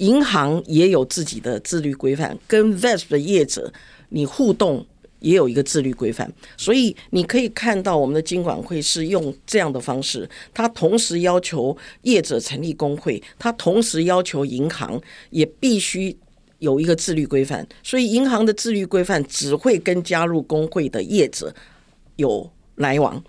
[0.00, 3.72] 银行也有自己的自律规范，跟 VASP 的业者
[4.10, 4.86] 你互动。
[5.24, 15.00] 也有一个自律规范，所以你可以看到我们的监管会是用这样的方式，它同时要求业者成立工会，它同时要求银行
[15.30, 16.14] 也必须
[16.58, 21.54] 有一个自律规范，所以银行的自律规范只会跟加入工会的业者
[22.16, 23.24] 有来往。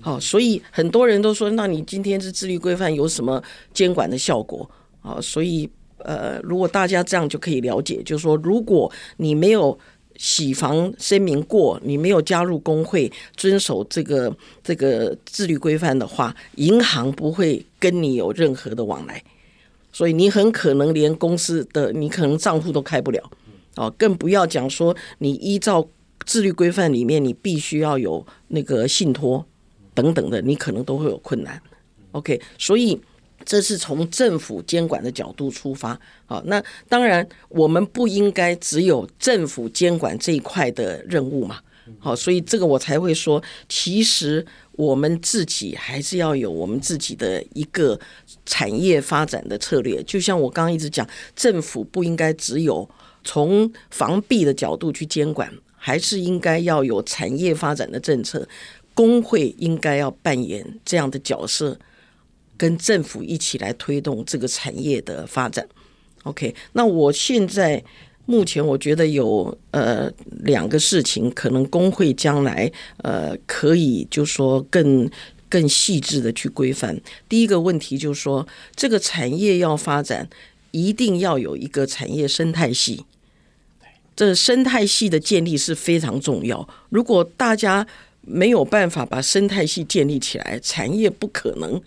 [0.00, 4.70] 好，所以很多人都说，那你今天是自律规范有什么监管的效果？
[5.02, 5.68] 啊，所以
[5.98, 9.76] 呃，如果大家这样就可以了解，就是说，如果你没有。
[10.16, 19.22] 洗房声明过，你没有加入工会，遵守这个这个自律规范的话，银行不会跟你有任何的往来，
[19.92, 23.30] 所以你很可能连公司的你可能账户都开不了，
[23.76, 25.86] 哦，更不要讲说你依照
[26.24, 29.44] 自律规范里面，你必须要有那个信托
[29.94, 31.60] 等等的，你可能都会有困难。
[32.12, 33.00] OK，所以。
[33.44, 41.60] 这是从政府监管的角度出发，好，那当然我们不应该只有政府监管这一块的任务嘛，
[41.98, 47.98] 好，所以这个我才会说，其实我们自己还是要有我们自己的一个
[48.46, 50.02] 产业发展的策略。
[50.04, 52.88] 就像我刚刚一直讲，政府不应该只有
[53.22, 58.48] 从防弊的角度去监管，还是应该要有产业发展的政策。
[58.94, 61.76] 工会应该要扮演这样的角色。
[62.56, 65.66] 跟政府一起来推动这个产业的发展。
[66.24, 67.82] OK，那我现在
[68.26, 70.10] 目前我觉得有呃
[70.44, 75.10] 两个事情，可能工会将来呃可以就说更
[75.48, 76.98] 更细致的去规范。
[77.28, 80.28] 第一个问题就是说，这个产业要发展，
[80.70, 83.04] 一定要有一个产业生态系。
[84.16, 86.66] 这生态系的建立是非常重要。
[86.88, 87.86] 如果大家
[88.22, 91.82] 没有办法把生态系建立起来，产业不可能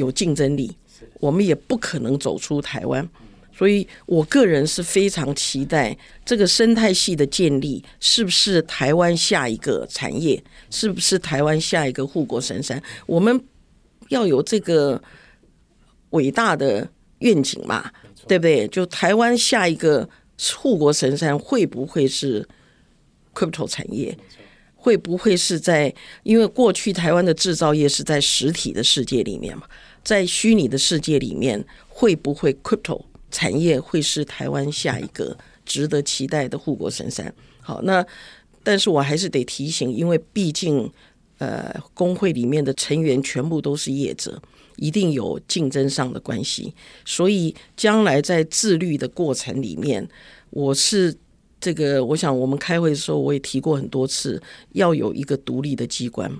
[0.00, 0.74] 有竞争力，
[1.20, 3.08] 我们也不可能走出台湾。
[3.52, 5.94] 所以我个人是非常期待
[6.24, 10.42] 这个生态系的建立，是不是台湾下一个产业？
[10.70, 12.82] 是不是台湾下一个护国神山？
[13.04, 13.38] 我们
[14.08, 15.02] 要有这个
[16.10, 17.92] 伟大的愿景嘛，
[18.26, 18.66] 对不对？
[18.68, 20.08] 就台湾下一个
[20.56, 22.48] 护国神山会不会是
[23.34, 24.16] crypto 产业？
[24.74, 29.66] 会不会是在，因为过去台湾的制造业是在实体的世界里面嘛，
[30.02, 37.32] 在虚拟的世界里面，会不会 crypto 产业会是台湾下一个值得期待的护国神山？
[37.60, 38.04] 好，那
[38.62, 40.90] 但是我还是得提醒，因为毕竟
[41.38, 44.40] 呃，工会里面的成员全部都是业者，
[44.76, 46.74] 一定有竞争上的关系，
[47.04, 50.08] 所以将来在自律的过程里面，
[50.50, 51.16] 我是。
[51.62, 54.42] 这个，我想我们开会的时候，我也提过很多次，
[54.72, 56.32] 要有一个独立的机关，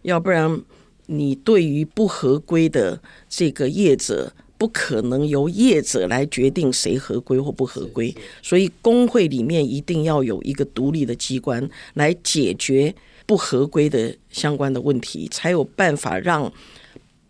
[0.00, 0.58] 要不然
[1.06, 8.14] 你对于不合规的这个业者，不可能由业者来决定谁合规或不合规。
[8.42, 12.94] 所以工会里面一定要有一个独立的机关来解决
[13.26, 16.50] 不合规的相关的问题，才有办法让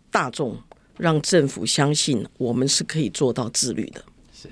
[0.09, 0.57] 大众、
[0.97, 4.03] 让政府相信我们是可以做到自律的。
[4.33, 4.47] 是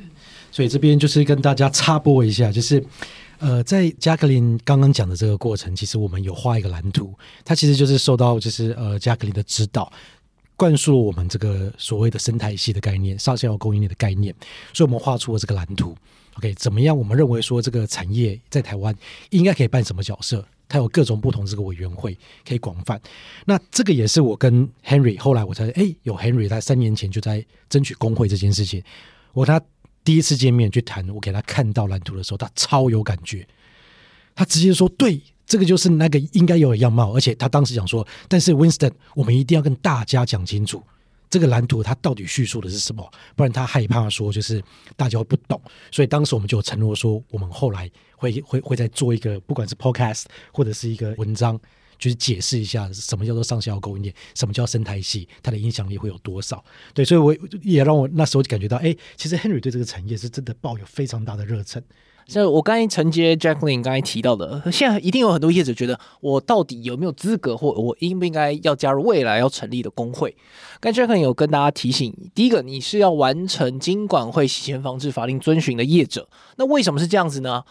[0.51, 2.83] 所以这边就是跟大家插播一下，就是，
[3.43, 7.13] 呃，在 Jacqueline 刚刚讲的这个过程，其实我们有画一个蓝图，
[7.43, 9.91] 它其实就是受到就是呃 Jacqueline 的指导，
[10.55, 14.33] 灌输了我们这个所谓的生态系的概念、上下游供应链的概念，
[14.71, 15.93] 所以我们画出了这个蓝图。
[16.35, 16.97] OK，怎么样？
[16.97, 18.95] 我们认为说这个产业在台湾
[19.31, 20.47] 应该可以扮什么角色？
[20.69, 22.17] 它有各种不同这个委员会
[22.47, 22.97] 可以广泛。
[23.43, 28.81] 那这个也是我跟 Henry 后来我才哎有 Henry 他三年前就在争取工会这件事情，
[29.33, 29.61] 我他。
[30.03, 33.47] 第一次见面去谈，我给他看到蓝图的时候，他超有感觉，
[34.35, 40.83] 他直接说：“对，这个就是那个应该有的样貌。”而且他当时讲说：“但是 Winston，我们一定要跟大家讲清楚，
[41.29, 44.61] 这个蓝图它到底叙述的是什么，不然他害怕说就是
[44.95, 51.59] 大家会不懂。”所以当时我们就承诺说，我们后来会会会再做一个，不管是 Podcast 或者是一个文章。
[52.03, 56.61] 就是解释一下什么叫做上下游供应链，什么叫生态系，它的影响力会有多少？
[56.93, 61.81] 对，所以我也让我那时候感觉到，哎，其实 Henry 对这个产业是真的抱有非常大的热忱。
[62.27, 70.35] 所以我刚才承接 Jacqueline 刚才提到的，现在一定有很多业者觉得，我到底有没有资格，或我应不应该要加入未来要成立的工会？
[70.81, 76.27] 刚 Jacqueline 有跟大家提醒，第一个，你是要完成金管会洗钱防治法令遵循的业者，
[76.57, 77.63] 那为什么是这样子呢？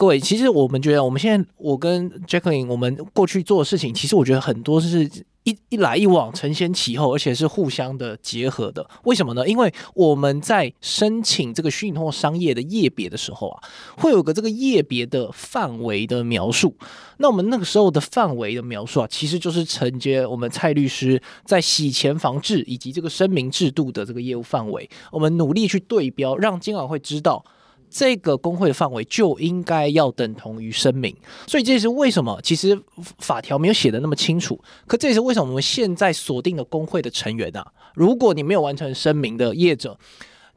[0.00, 5.04] 各位，其实我们觉得，我们现在我跟 Jacqueline 我们过去做的事情，其实我觉得很多是
[5.44, 8.88] 一一来一往，承先启后，而且是互相的结合的。
[9.04, 9.46] 为什么呢？
[9.46, 13.60] 因为我们在申请这个虚拟通商业的业别的时候啊，
[13.98, 16.74] 会有个这个业别的范围的描述。
[17.18, 27.44] 那我们那个时候的范围的描述啊，其实就是承接我们蔡律师在洗钱防治以及这个声明制度的这个业务范围，我们努力去对标，让金管会知道。
[27.90, 31.14] 这个工会的范围就应该要等同于声明，
[31.46, 32.80] 所以这也是为什么其实
[33.18, 34.58] 法条没有写的那么清楚。
[34.86, 39.98] 可这也是为什么我们现在锁定的工会的成员啊，如果你没有完成声明的业者，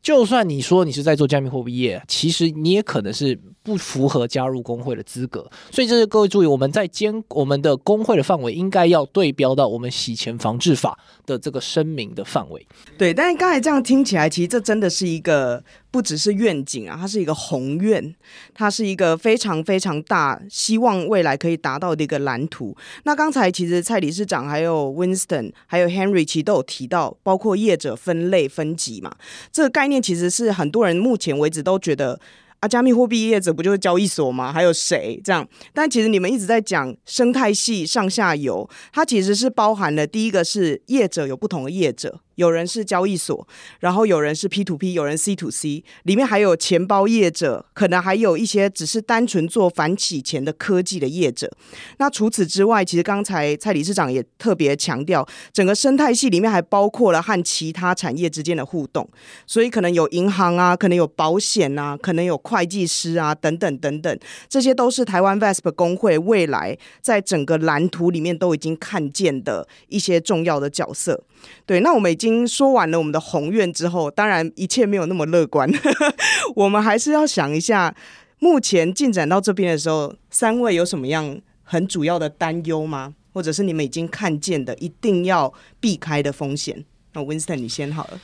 [0.02, 5.50] 就算你说你是在做加密货币业，其实你也可能是不符合加入工会的资格。
[5.72, 12.68] 所以这是各位注意，我们在监我们的工会的范围应该要对标到我们洗钱防治法的这个声明的范围。
[12.98, 15.64] 对，但是刚才这样听起来，其实这真的是一个。
[15.94, 18.16] 不只是愿景啊，它是一个宏愿，
[18.56, 22.76] 它是一个非常非常大，希望未来可以达到的一个蓝图。
[23.04, 29.16] 那刚才其实蔡理事长、还有 Winston、还有 Henry 其实都有提到，包括业者分类分级嘛，
[29.52, 32.20] 这个概念其实是很多人目前为止都觉得。
[32.64, 34.50] 啊，加密货币业者不就是交易所吗？
[34.50, 35.46] 还有谁这样？
[35.74, 43.48] 但其实你们一直在讲生态系上下游，它其实是包含了第一个是业者有不同的业者，有人是交易所，
[43.80, 51.52] 然后有人是 P to P，有人 C to C，里面还有钱包业者，可能还有一些只是单纯做反洗钱的科技的业者。
[51.98, 59.10] 那除此之外，其实刚才蔡理事长也特别强调，整个生态系里面还包括了和其他产业之间的互动，
[59.48, 62.40] 所以可能有银行啊，可能有保险啊，可能有。
[62.44, 71.24] 会计师啊，等等等等，这些都是台湾 VASP 工会未来在整个蓝图里面都已经看见的一些重要的角色。
[71.66, 75.70] 对，那我们经说完了我们的宏愿之后，当然一切没有那么乐观，
[76.56, 77.94] 我们还是要想一下，
[78.40, 83.14] 目前进展到这边的时候，三位有什么样很主要的担忧吗？
[83.34, 86.86] 或者是你们已经看见的一定要避开的风险？
[87.12, 88.22] 那 Winston 你先好了。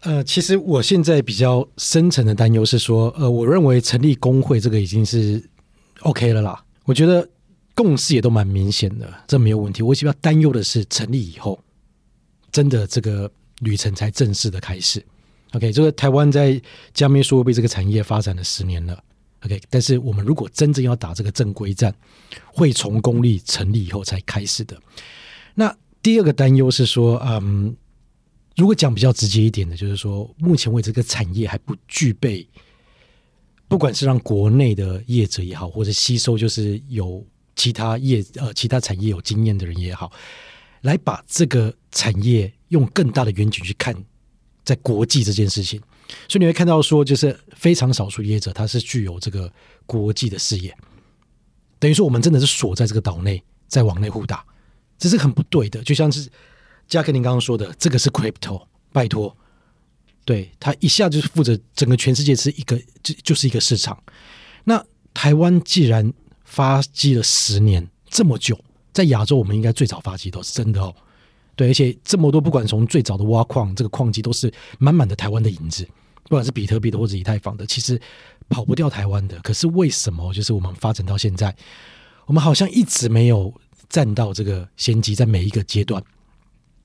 [0.00, 5.42] 呃，其实我现在比较深层的担忧是说，呃，我认为成立工会这个已经是
[6.00, 6.64] OK 了啦。
[6.84, 7.28] 我觉得
[7.74, 9.82] 共识也都蛮明显的，这没有问题。
[9.82, 11.58] 我比较担忧的是成立以后，
[12.56, 15.04] 真的这个旅程才正式的开始。
[15.52, 16.58] OK，这个台湾在
[16.94, 18.98] 加密数位币这个产业发展了十年了。
[19.42, 21.94] OK，但是我们如果真正要打这个正规战，
[22.46, 24.74] 会从公立成立以后才开始的。
[25.54, 27.76] 那第二个担忧是说，嗯，
[28.56, 32.48] 如果讲比较直接一点的，就是说，目前为止这个产业还不具备，
[33.68, 37.22] 不管是让国内的业者也好，或者吸收就是有
[37.54, 40.10] 其他业呃其他产业有经验的人也好，
[40.86, 43.92] 来把这个产业用更大的远景去看，
[44.64, 45.80] 在国际这件事情。
[46.28, 49.52] 所以你会看到说，就是非常少数业者，他是具有这个
[49.84, 50.72] 国际的视野，
[51.80, 54.44] 等于说我们真的是锁在这个岛内，在往内互打，
[54.96, 55.82] 这是很不对的。
[55.82, 56.30] 就像是
[56.86, 59.36] 加克林刚刚说的，这个是 crypto，拜托，
[60.24, 64.00] 对他一下就是负责整个全世界是一个就就是一个市场。
[64.62, 66.12] 那台湾既然
[66.44, 68.56] 发迹了十年这么久，
[68.96, 70.94] 在亚洲我们应该最早发迹都是真的哦。
[71.54, 75.86] 对，而且这么多，不管从最早的挖矿，这个矿机都是满满的台湾的影子，
[76.22, 78.00] 不管是比特币的或者以太坊的，其实
[78.48, 79.38] 跑不掉台湾的。
[79.40, 81.54] 可是为什么，就是我们发展到现在，
[82.24, 83.52] 我们好像一直没有
[83.90, 86.02] 占到这个先机，在每一个阶段。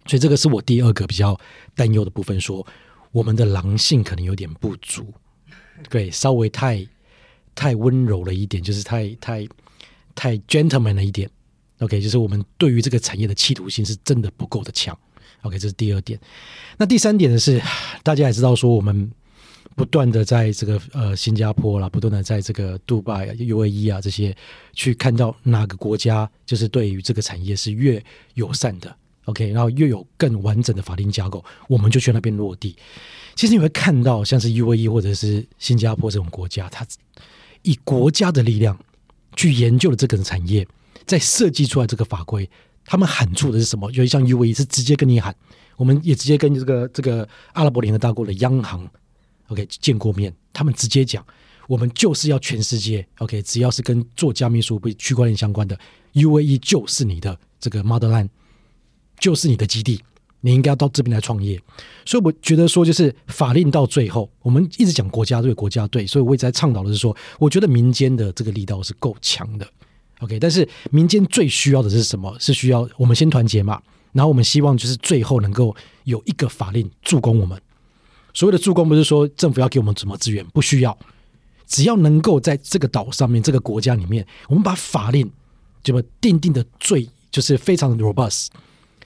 [0.05, 1.39] 所以这个是我第二个比较
[1.75, 2.65] 担忧的部分，说
[3.13, 5.13] 我们的狼性可能有点不足，
[5.89, 6.85] 对，稍微太
[7.55, 9.47] 太温柔了一点，就是太太
[10.15, 11.29] 太 gentleman 了一点。
[11.81, 14.97] OK，就是我们对于这个产业的企图心是真的不够的强。
[15.41, 16.19] OK，这是第二点。
[16.77, 17.59] 那第三点呢是，
[18.03, 19.11] 大家也知道说，我们
[19.75, 24.35] 不断的在这个呃新加坡啦，不断的在这个杜拜啊、UAE 啊这些
[24.73, 28.03] 去看到哪个国家就是对于这个产业是越
[28.35, 28.95] 友善的。
[29.25, 32.75] OK，然后越有更完整的法定架构，我们就去那边落地。
[33.33, 36.85] 其实你会看到，像是 UAE 或者是新加坡这种国家，它
[37.63, 38.77] 以国家的力量
[39.35, 40.67] 去研究了这个产业。
[41.05, 42.49] 在设计出来这个法规，
[42.85, 43.91] 他们喊出的是什么？
[43.91, 45.35] 就像 UAE 是直接跟你喊，
[45.77, 48.87] 我们也直接跟这个这个阿拉伯联合大公国的央行
[49.47, 51.25] ，OK 见过面，他们直接讲，
[51.67, 55.77] 我们就是要全世界 OK，只要是跟做加密数据区块链相关的
[56.13, 58.29] ，UAE 就是你的这个 motherland，
[59.19, 60.01] 就是你的基地，
[60.41, 61.61] 你应该要到这边来创业。
[62.05, 69.67] 所以我觉得说，就是法令到最后，我们一直讲国家队，国家队，所以我一直在倡导的是说，我觉得民间的这个力道是够强的。
[70.21, 72.35] OK，但是民间最需要的是什么？
[72.39, 73.81] 是需要我们先团结嘛？
[74.13, 77.59] 然后我们希望就是最后能够有一个法令助攻我们。
[78.33, 80.97] 所谓的助攻，不是说政府要给我们什么资源，不需要。
[81.65, 85.29] 只要能够在这个岛上面、这个国家里面，我们把法令
[85.81, 88.47] 这么定定的最就是非常的 robust，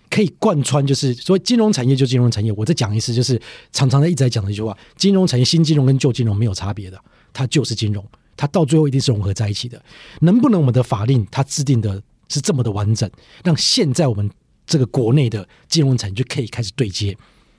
[0.10, 2.52] 可以贯穿，就是说金融产业就金融产业。
[2.54, 3.40] 我再讲一次，就是
[3.72, 7.00] 常常在一直在讲的一句话：金融产业新金融跟旧金融没有差别的，
[7.32, 8.04] 它就是金融。
[8.36, 9.82] 它到最后一定是融合在一起的。
[10.22, 13.10] 能不能我们的法令它制定的是这么的完整，
[13.44, 14.30] 让现在我们
[14.66, 17.18] 这个国内的金融产业就可以开始对接，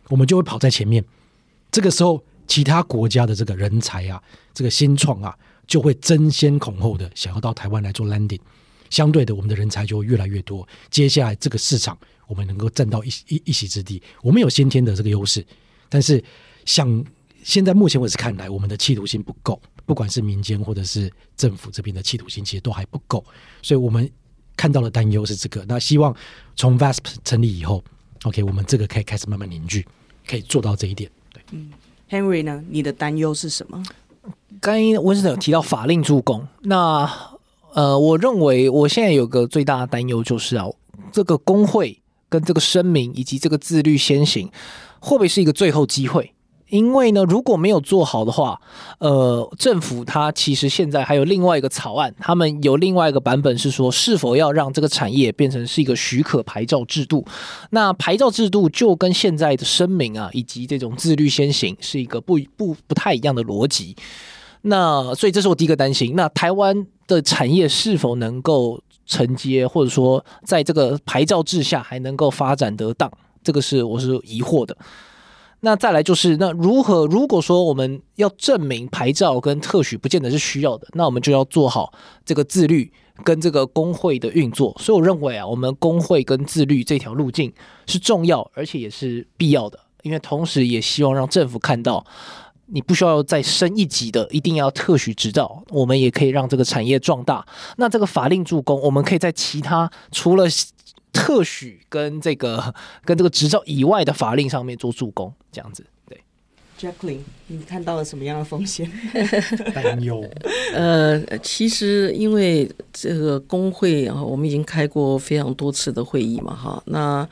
[0.08, 1.04] 我们就会跑在前面。
[1.70, 4.22] 这个时候，其他国家的这个人才啊，
[4.54, 8.40] 这个新创啊，就会争先恐后的想要到台湾来做 landing。
[8.88, 10.66] 相对的，我们的人才就会越来越多。
[10.90, 11.98] 接下来这个市场，
[12.28, 14.00] 我们能够占到一一一席之地。
[14.22, 15.44] 我们有先天的这个优势，
[15.88, 16.22] 但是
[16.64, 17.04] 像
[17.42, 19.60] 现在目前为止看来，我们的企图心不够。
[19.86, 23.24] 不管是民间或者是政府这边的企图心，其实都还不够，
[23.62, 24.10] 所以我们
[24.56, 25.64] 看到的担忧是这个。
[25.66, 26.14] 那希望
[26.56, 27.82] 从 VASP 成立以后
[28.24, 29.86] ，OK，我们这个可以开始慢慢凝聚，
[30.26, 31.10] 可以做到这一点。
[31.32, 31.72] 对，嗯
[32.10, 32.62] ，Henry 呢？
[32.68, 33.82] 你的担忧是什么？
[34.60, 37.08] 刚刚温森有提到法令助攻，那
[37.74, 40.66] 呃，我认为我现在有个最大的担忧就是啊，
[41.12, 44.50] 这个工会跟这个声明以及这个自律先行，
[44.98, 46.32] 会不会是一个最后机会？
[46.76, 48.60] 因为呢，如果没有做好的话，
[48.98, 57.24] 呃，政府它其实现在还有另外一个草案，他们有另外一个版本是说，是否要让这个产业变成是一个许可牌照制度。
[57.70, 63.96] 那牌照制度就跟现在的声明啊，以及这种自律先行是一个不不不太一样的逻辑。
[64.62, 66.14] 那所以这是我第一个担心。
[66.14, 73.10] 那台湾的产业是否能够承接，或者说在这个牌照制下还能够发展得当？
[73.42, 74.76] 这个是我是疑惑的。
[75.60, 77.06] 那再来就是，那如何？
[77.06, 81.92] 如果说我们要证明牌照跟特许不见得是需要的，那我们就要做好
[82.24, 82.92] 这个自律
[83.24, 84.76] 跟这个工会的运作。
[84.78, 87.52] 所以我认为啊，我们工会跟自律这条路径
[87.86, 89.80] 是重要，而且也是必要的。
[90.02, 92.04] 因为同时也希望让政府看到，
[92.66, 97.44] 你不需要再升一级的，一定要特许执照，我们也可以让这个产业壮大。
[97.78, 100.44] 那这个法令助攻，我们可以在其他除了。
[101.16, 106.20] 特许跟这个 跟这个执照以外的法令上面做助攻，这样子，对。
[106.78, 108.86] Jacqueline，你看到了什么样的风险？
[109.74, 110.22] 担忧。
[110.74, 116.82] 呃，其实因为这个工会啊，我们已经开过非常多次的会议嘛，哈。
[116.84, 117.26] 那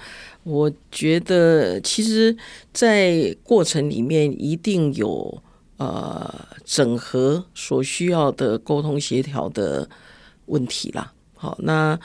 [0.45, 2.35] 我觉得，其实，
[2.73, 5.43] 在过程里面一定有
[5.77, 9.87] 呃整合所需要的沟通协调的
[10.47, 11.13] 问题啦。
[11.35, 11.99] 好，那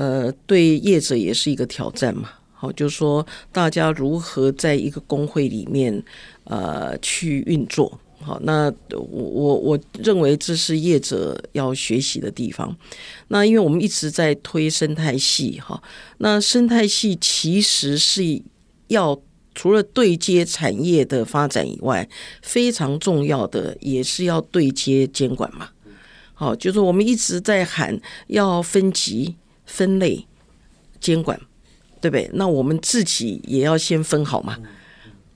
[0.00, 2.30] 呃，对业者也是一个挑战嘛。
[2.52, 6.02] 好，就是说大家如何在一个工会里面。
[6.44, 12.76] 呃，去运作好，那我我我认为这是业者要学习的地方。
[13.28, 15.80] 那因为我们一直在推生态系哈，
[16.18, 18.42] 那生态系其实是
[18.88, 19.16] 要
[19.54, 22.08] 除了对接产业的发展以外，
[22.42, 25.68] 非常重要的也是要对接监管嘛。
[26.34, 27.96] 好，就是我们一直在喊
[28.26, 29.36] 要分级、
[29.70, 30.26] 分类、
[31.00, 31.40] 监管，
[32.00, 32.28] 对不对？
[32.34, 34.58] 那我们自己也要先分好嘛。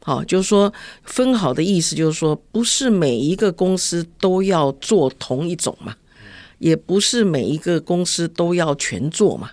[0.03, 0.71] 好，就是说
[1.05, 5.95] 分好的意思，就是说不是每一个公司都要做同一种嘛，
[6.59, 9.51] 也不是每一个公司都要全做嘛。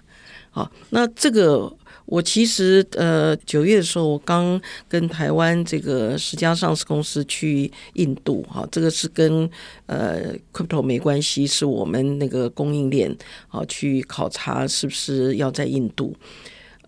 [0.49, 1.71] 好，那这个
[2.11, 9.49] 我其实呃九月的时候，我刚跟台湾这个十家上市公司去印度，哈，这个是跟
[9.85, 13.09] 呃 crypto 没关系，是我们那个供应链
[13.47, 16.13] 啊去考察是不是要在印度，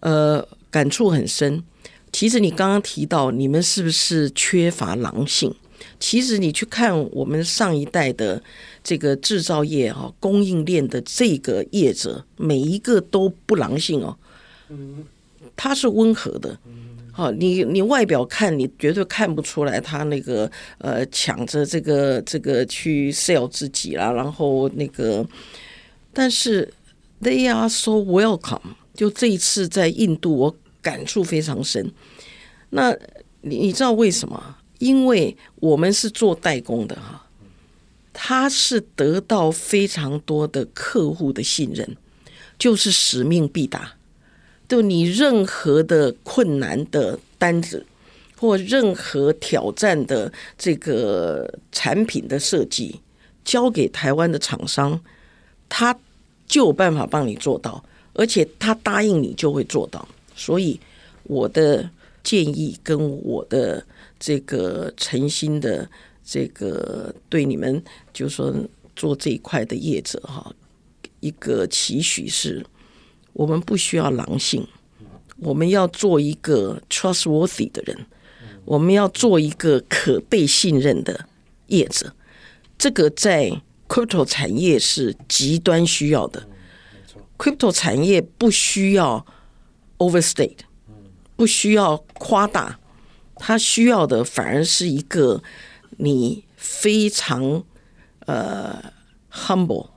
[0.02, 1.64] 呃，感触很深。
[2.12, 5.56] 其实你刚刚提到，你们是不是缺乏狼性？
[6.02, 8.44] 其实你去看我们上一代的
[8.84, 14.18] 这个制造业哈，供应链的这个业者，每一个都不狼性哦。
[15.56, 16.58] 他是温和的。
[17.12, 20.50] 好，你你外表看，你绝对看不出来他那个
[20.80, 25.26] 呃抢着这个这个去 sell 自己啦，然后那个，
[26.12, 26.74] 但是
[27.22, 28.76] they are so welcome。
[28.94, 30.56] 就这一次在印度，我。
[30.84, 31.90] 感触非常深，
[32.72, 32.92] 那
[33.40, 34.58] 你你知道为什么？
[34.80, 37.26] 因为我们是做代工的哈，
[38.12, 41.96] 他是得到非常多的客户的信任，
[42.60, 43.94] 就是使命必达。
[44.68, 47.86] 就你任何的困难的单子，
[48.38, 53.00] 或任何挑战的这个产品的设计，
[53.46, 55.00] 交给台湾的厂商，
[55.70, 55.96] 他
[56.48, 57.84] 就有办法帮你做到，
[58.14, 60.08] 而且他答应你就会做到。
[60.36, 60.80] 所以
[61.24, 61.88] 我的
[62.24, 63.86] 建议跟我的
[64.20, 65.88] 这个诚心的
[66.26, 68.52] 这个对你们，就是说
[68.96, 70.52] 做这一块的业者哈，
[71.20, 72.66] 一个期许是，
[73.34, 74.68] 我们不需要狼性，
[75.38, 78.06] 我们要做一个 trustworthy 的人，
[78.66, 81.28] 我们要做一个可被信任的
[81.68, 82.14] 业者，
[82.78, 86.48] 这个在 crypto 产业是极端需要的
[87.38, 89.26] ，crypto 产业不需要。
[90.00, 90.58] Overstate，
[91.38, 92.78] 不需要夸大，
[93.36, 95.42] 它需要的反而是一个
[95.98, 97.64] 你非常
[98.26, 98.92] 呃
[99.32, 99.92] humble，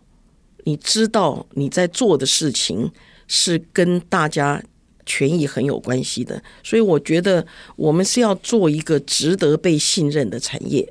[0.63, 2.93] 你知道你在做的事情
[3.29, 4.63] 是跟大家
[5.05, 7.47] 权益很有关系的，所以我觉得
[7.77, 10.87] 我们是要做一个值得被信任的产业，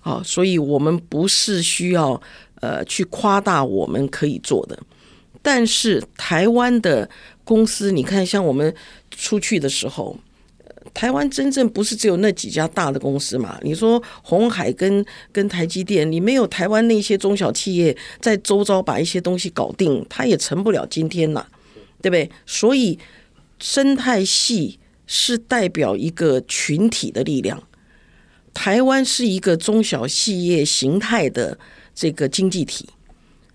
[0.00, 2.20] 好，所以我们不是需要
[2.60, 4.78] 呃去夸大我们可以做的，
[5.42, 7.08] 但是台湾的。
[7.46, 8.74] 公司，你看，像我们
[9.10, 10.16] 出去的时候，
[10.94, 13.58] 台湾真正不是只有那几家大的公司嘛？
[13.60, 21.46] 你说鸿海跟跟台积电，你没有台湾那些中小企业在周遭把一些东西搞定，它也成不了今天呐，
[22.04, 22.30] 对不对？
[22.44, 22.98] 所以
[23.58, 27.62] 生态系是代表一个群体的力量。
[28.52, 31.58] 台湾是一个中小企业形态的
[31.94, 32.86] 这个经济体，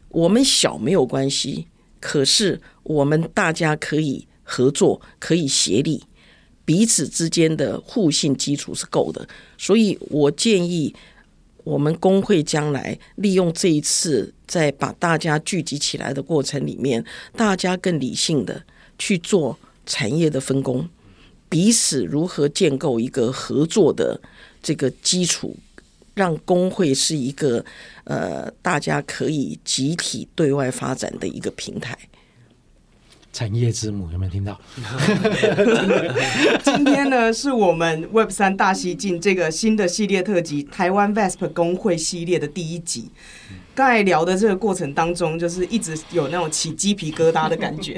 [0.09, 1.67] 我们小没有关系。
[1.99, 6.03] 可是我们大家可以合作，可以协力，
[6.65, 9.27] 彼此之间的互信基础是够的。
[9.59, 10.95] 所以我建议
[11.63, 17.03] 我们工会将来利用这一次，在把大家聚集起来的过程里面，
[17.35, 18.63] 大家更理性的
[18.97, 20.87] 去做产业的分工，
[21.47, 24.19] 彼此如何建构一个合作的
[24.61, 25.55] 这个基础。
[26.15, 27.63] 让工会是一个
[28.03, 31.97] 呃，大家可以集体对外发展的一个平台。
[33.31, 34.59] 产业之母有没有听到？
[36.63, 43.09] 今天呢，是我们 Web 三大西进这个新的系列特辑——台湾 VASP 工会系列的第一集。
[43.79, 47.95] 刚才聊的这个过程当中，就是一直有那种起鸡皮疙瘩的感觉，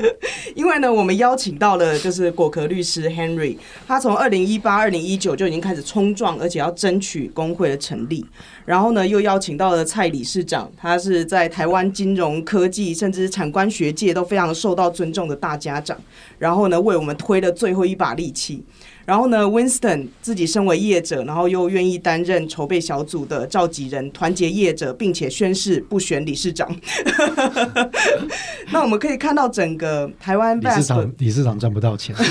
[0.54, 3.56] 因为呢，我们邀请到了就是果壳律师 Henry，
[3.86, 8.22] 他从二零一八、二零一九就已经开始冲撞，而且要争取工会的成立。
[8.66, 15.98] 然后呢，又邀请到了蔡理事长，他是在台湾金融科技甚至产官学界都非常受到尊重的大家长。
[16.38, 18.62] 然后呢，为我们推了最后一把力气。
[19.06, 26.74] 然后呢，Winston 自己身为业者，然后又愿意担任筹备小组的召集人，团结业者，并且宣誓不选理事长。
[28.72, 32.16] 那我们可以看到整个台湾理事长理事长赚不到钱。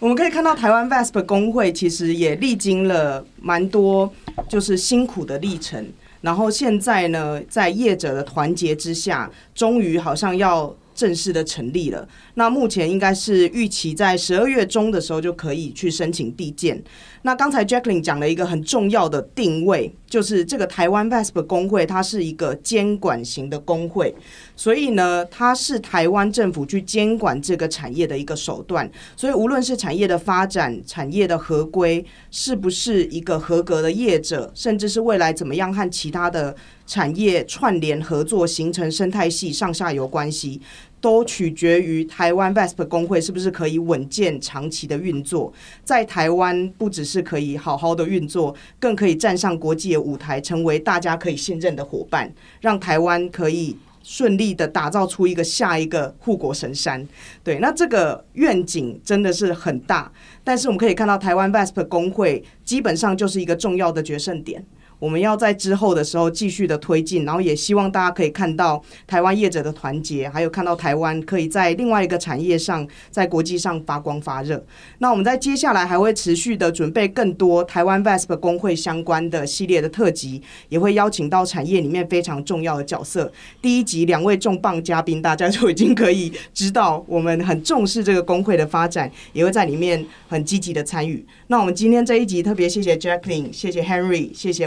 [0.00, 4.12] 我们可以看到台湾 VASP 工会其实也历经了蛮多
[4.48, 5.84] 就是辛苦的历程，
[6.20, 10.76] 然后现在呢，在业者的团结之下，终于好像要。
[10.98, 16.82] 正式的成立了，那目前应该是预期在十二月中的时候就可以去申请递件。
[17.22, 24.12] 那刚才 Jacqueline 讲了一个很重要的定位，就是这个台湾 VASP 工会，它是一个监管型的工会，
[24.56, 28.90] 所以呢，它是台湾政府去监管这个产业的一个手段。
[29.16, 36.54] 所以无论是产业的发展、产业的合规，是不是一个合格的业者，甚至是未来怎么样和其他的
[36.86, 40.60] 产业串联合作，形成生态系上下游关系，
[41.00, 45.52] 都取决于台湾 VASP 工会是不是可以稳健长期的运作。
[45.84, 57.06] 在台湾，不只是可以好好的运作，更可以站上国际的舞台，成为大家可以信任的伙伴，让台湾可以顺利的打造出一个下一个护国神山。
[57.44, 60.10] 对，那这个愿景真的是很大，
[60.42, 64.64] 但是我们可以看到，台湾 VASP 工会基本上就是一个重要的决胜点。
[64.98, 74.64] 我们要在之后的时候继续的推进，然后也希望大家可以看到台湾业者的团结，还有看到台湾可以在另外一个产业上，在国际上发光发热。
[74.98, 83.30] 那我们在接下来还会持续的准备更多台湾 VASP 工会相关的系列的特辑，也会邀请到产业里面非常重要的角色。
[83.62, 91.24] 第一集两位重磅嘉宾，大家就已经可以知道我们很重视这个工会的发展，也会在里面很积极的参与。
[91.46, 94.66] 那我们今天这一集特别谢谢 Jacqueline，谢谢 Henry，谢谢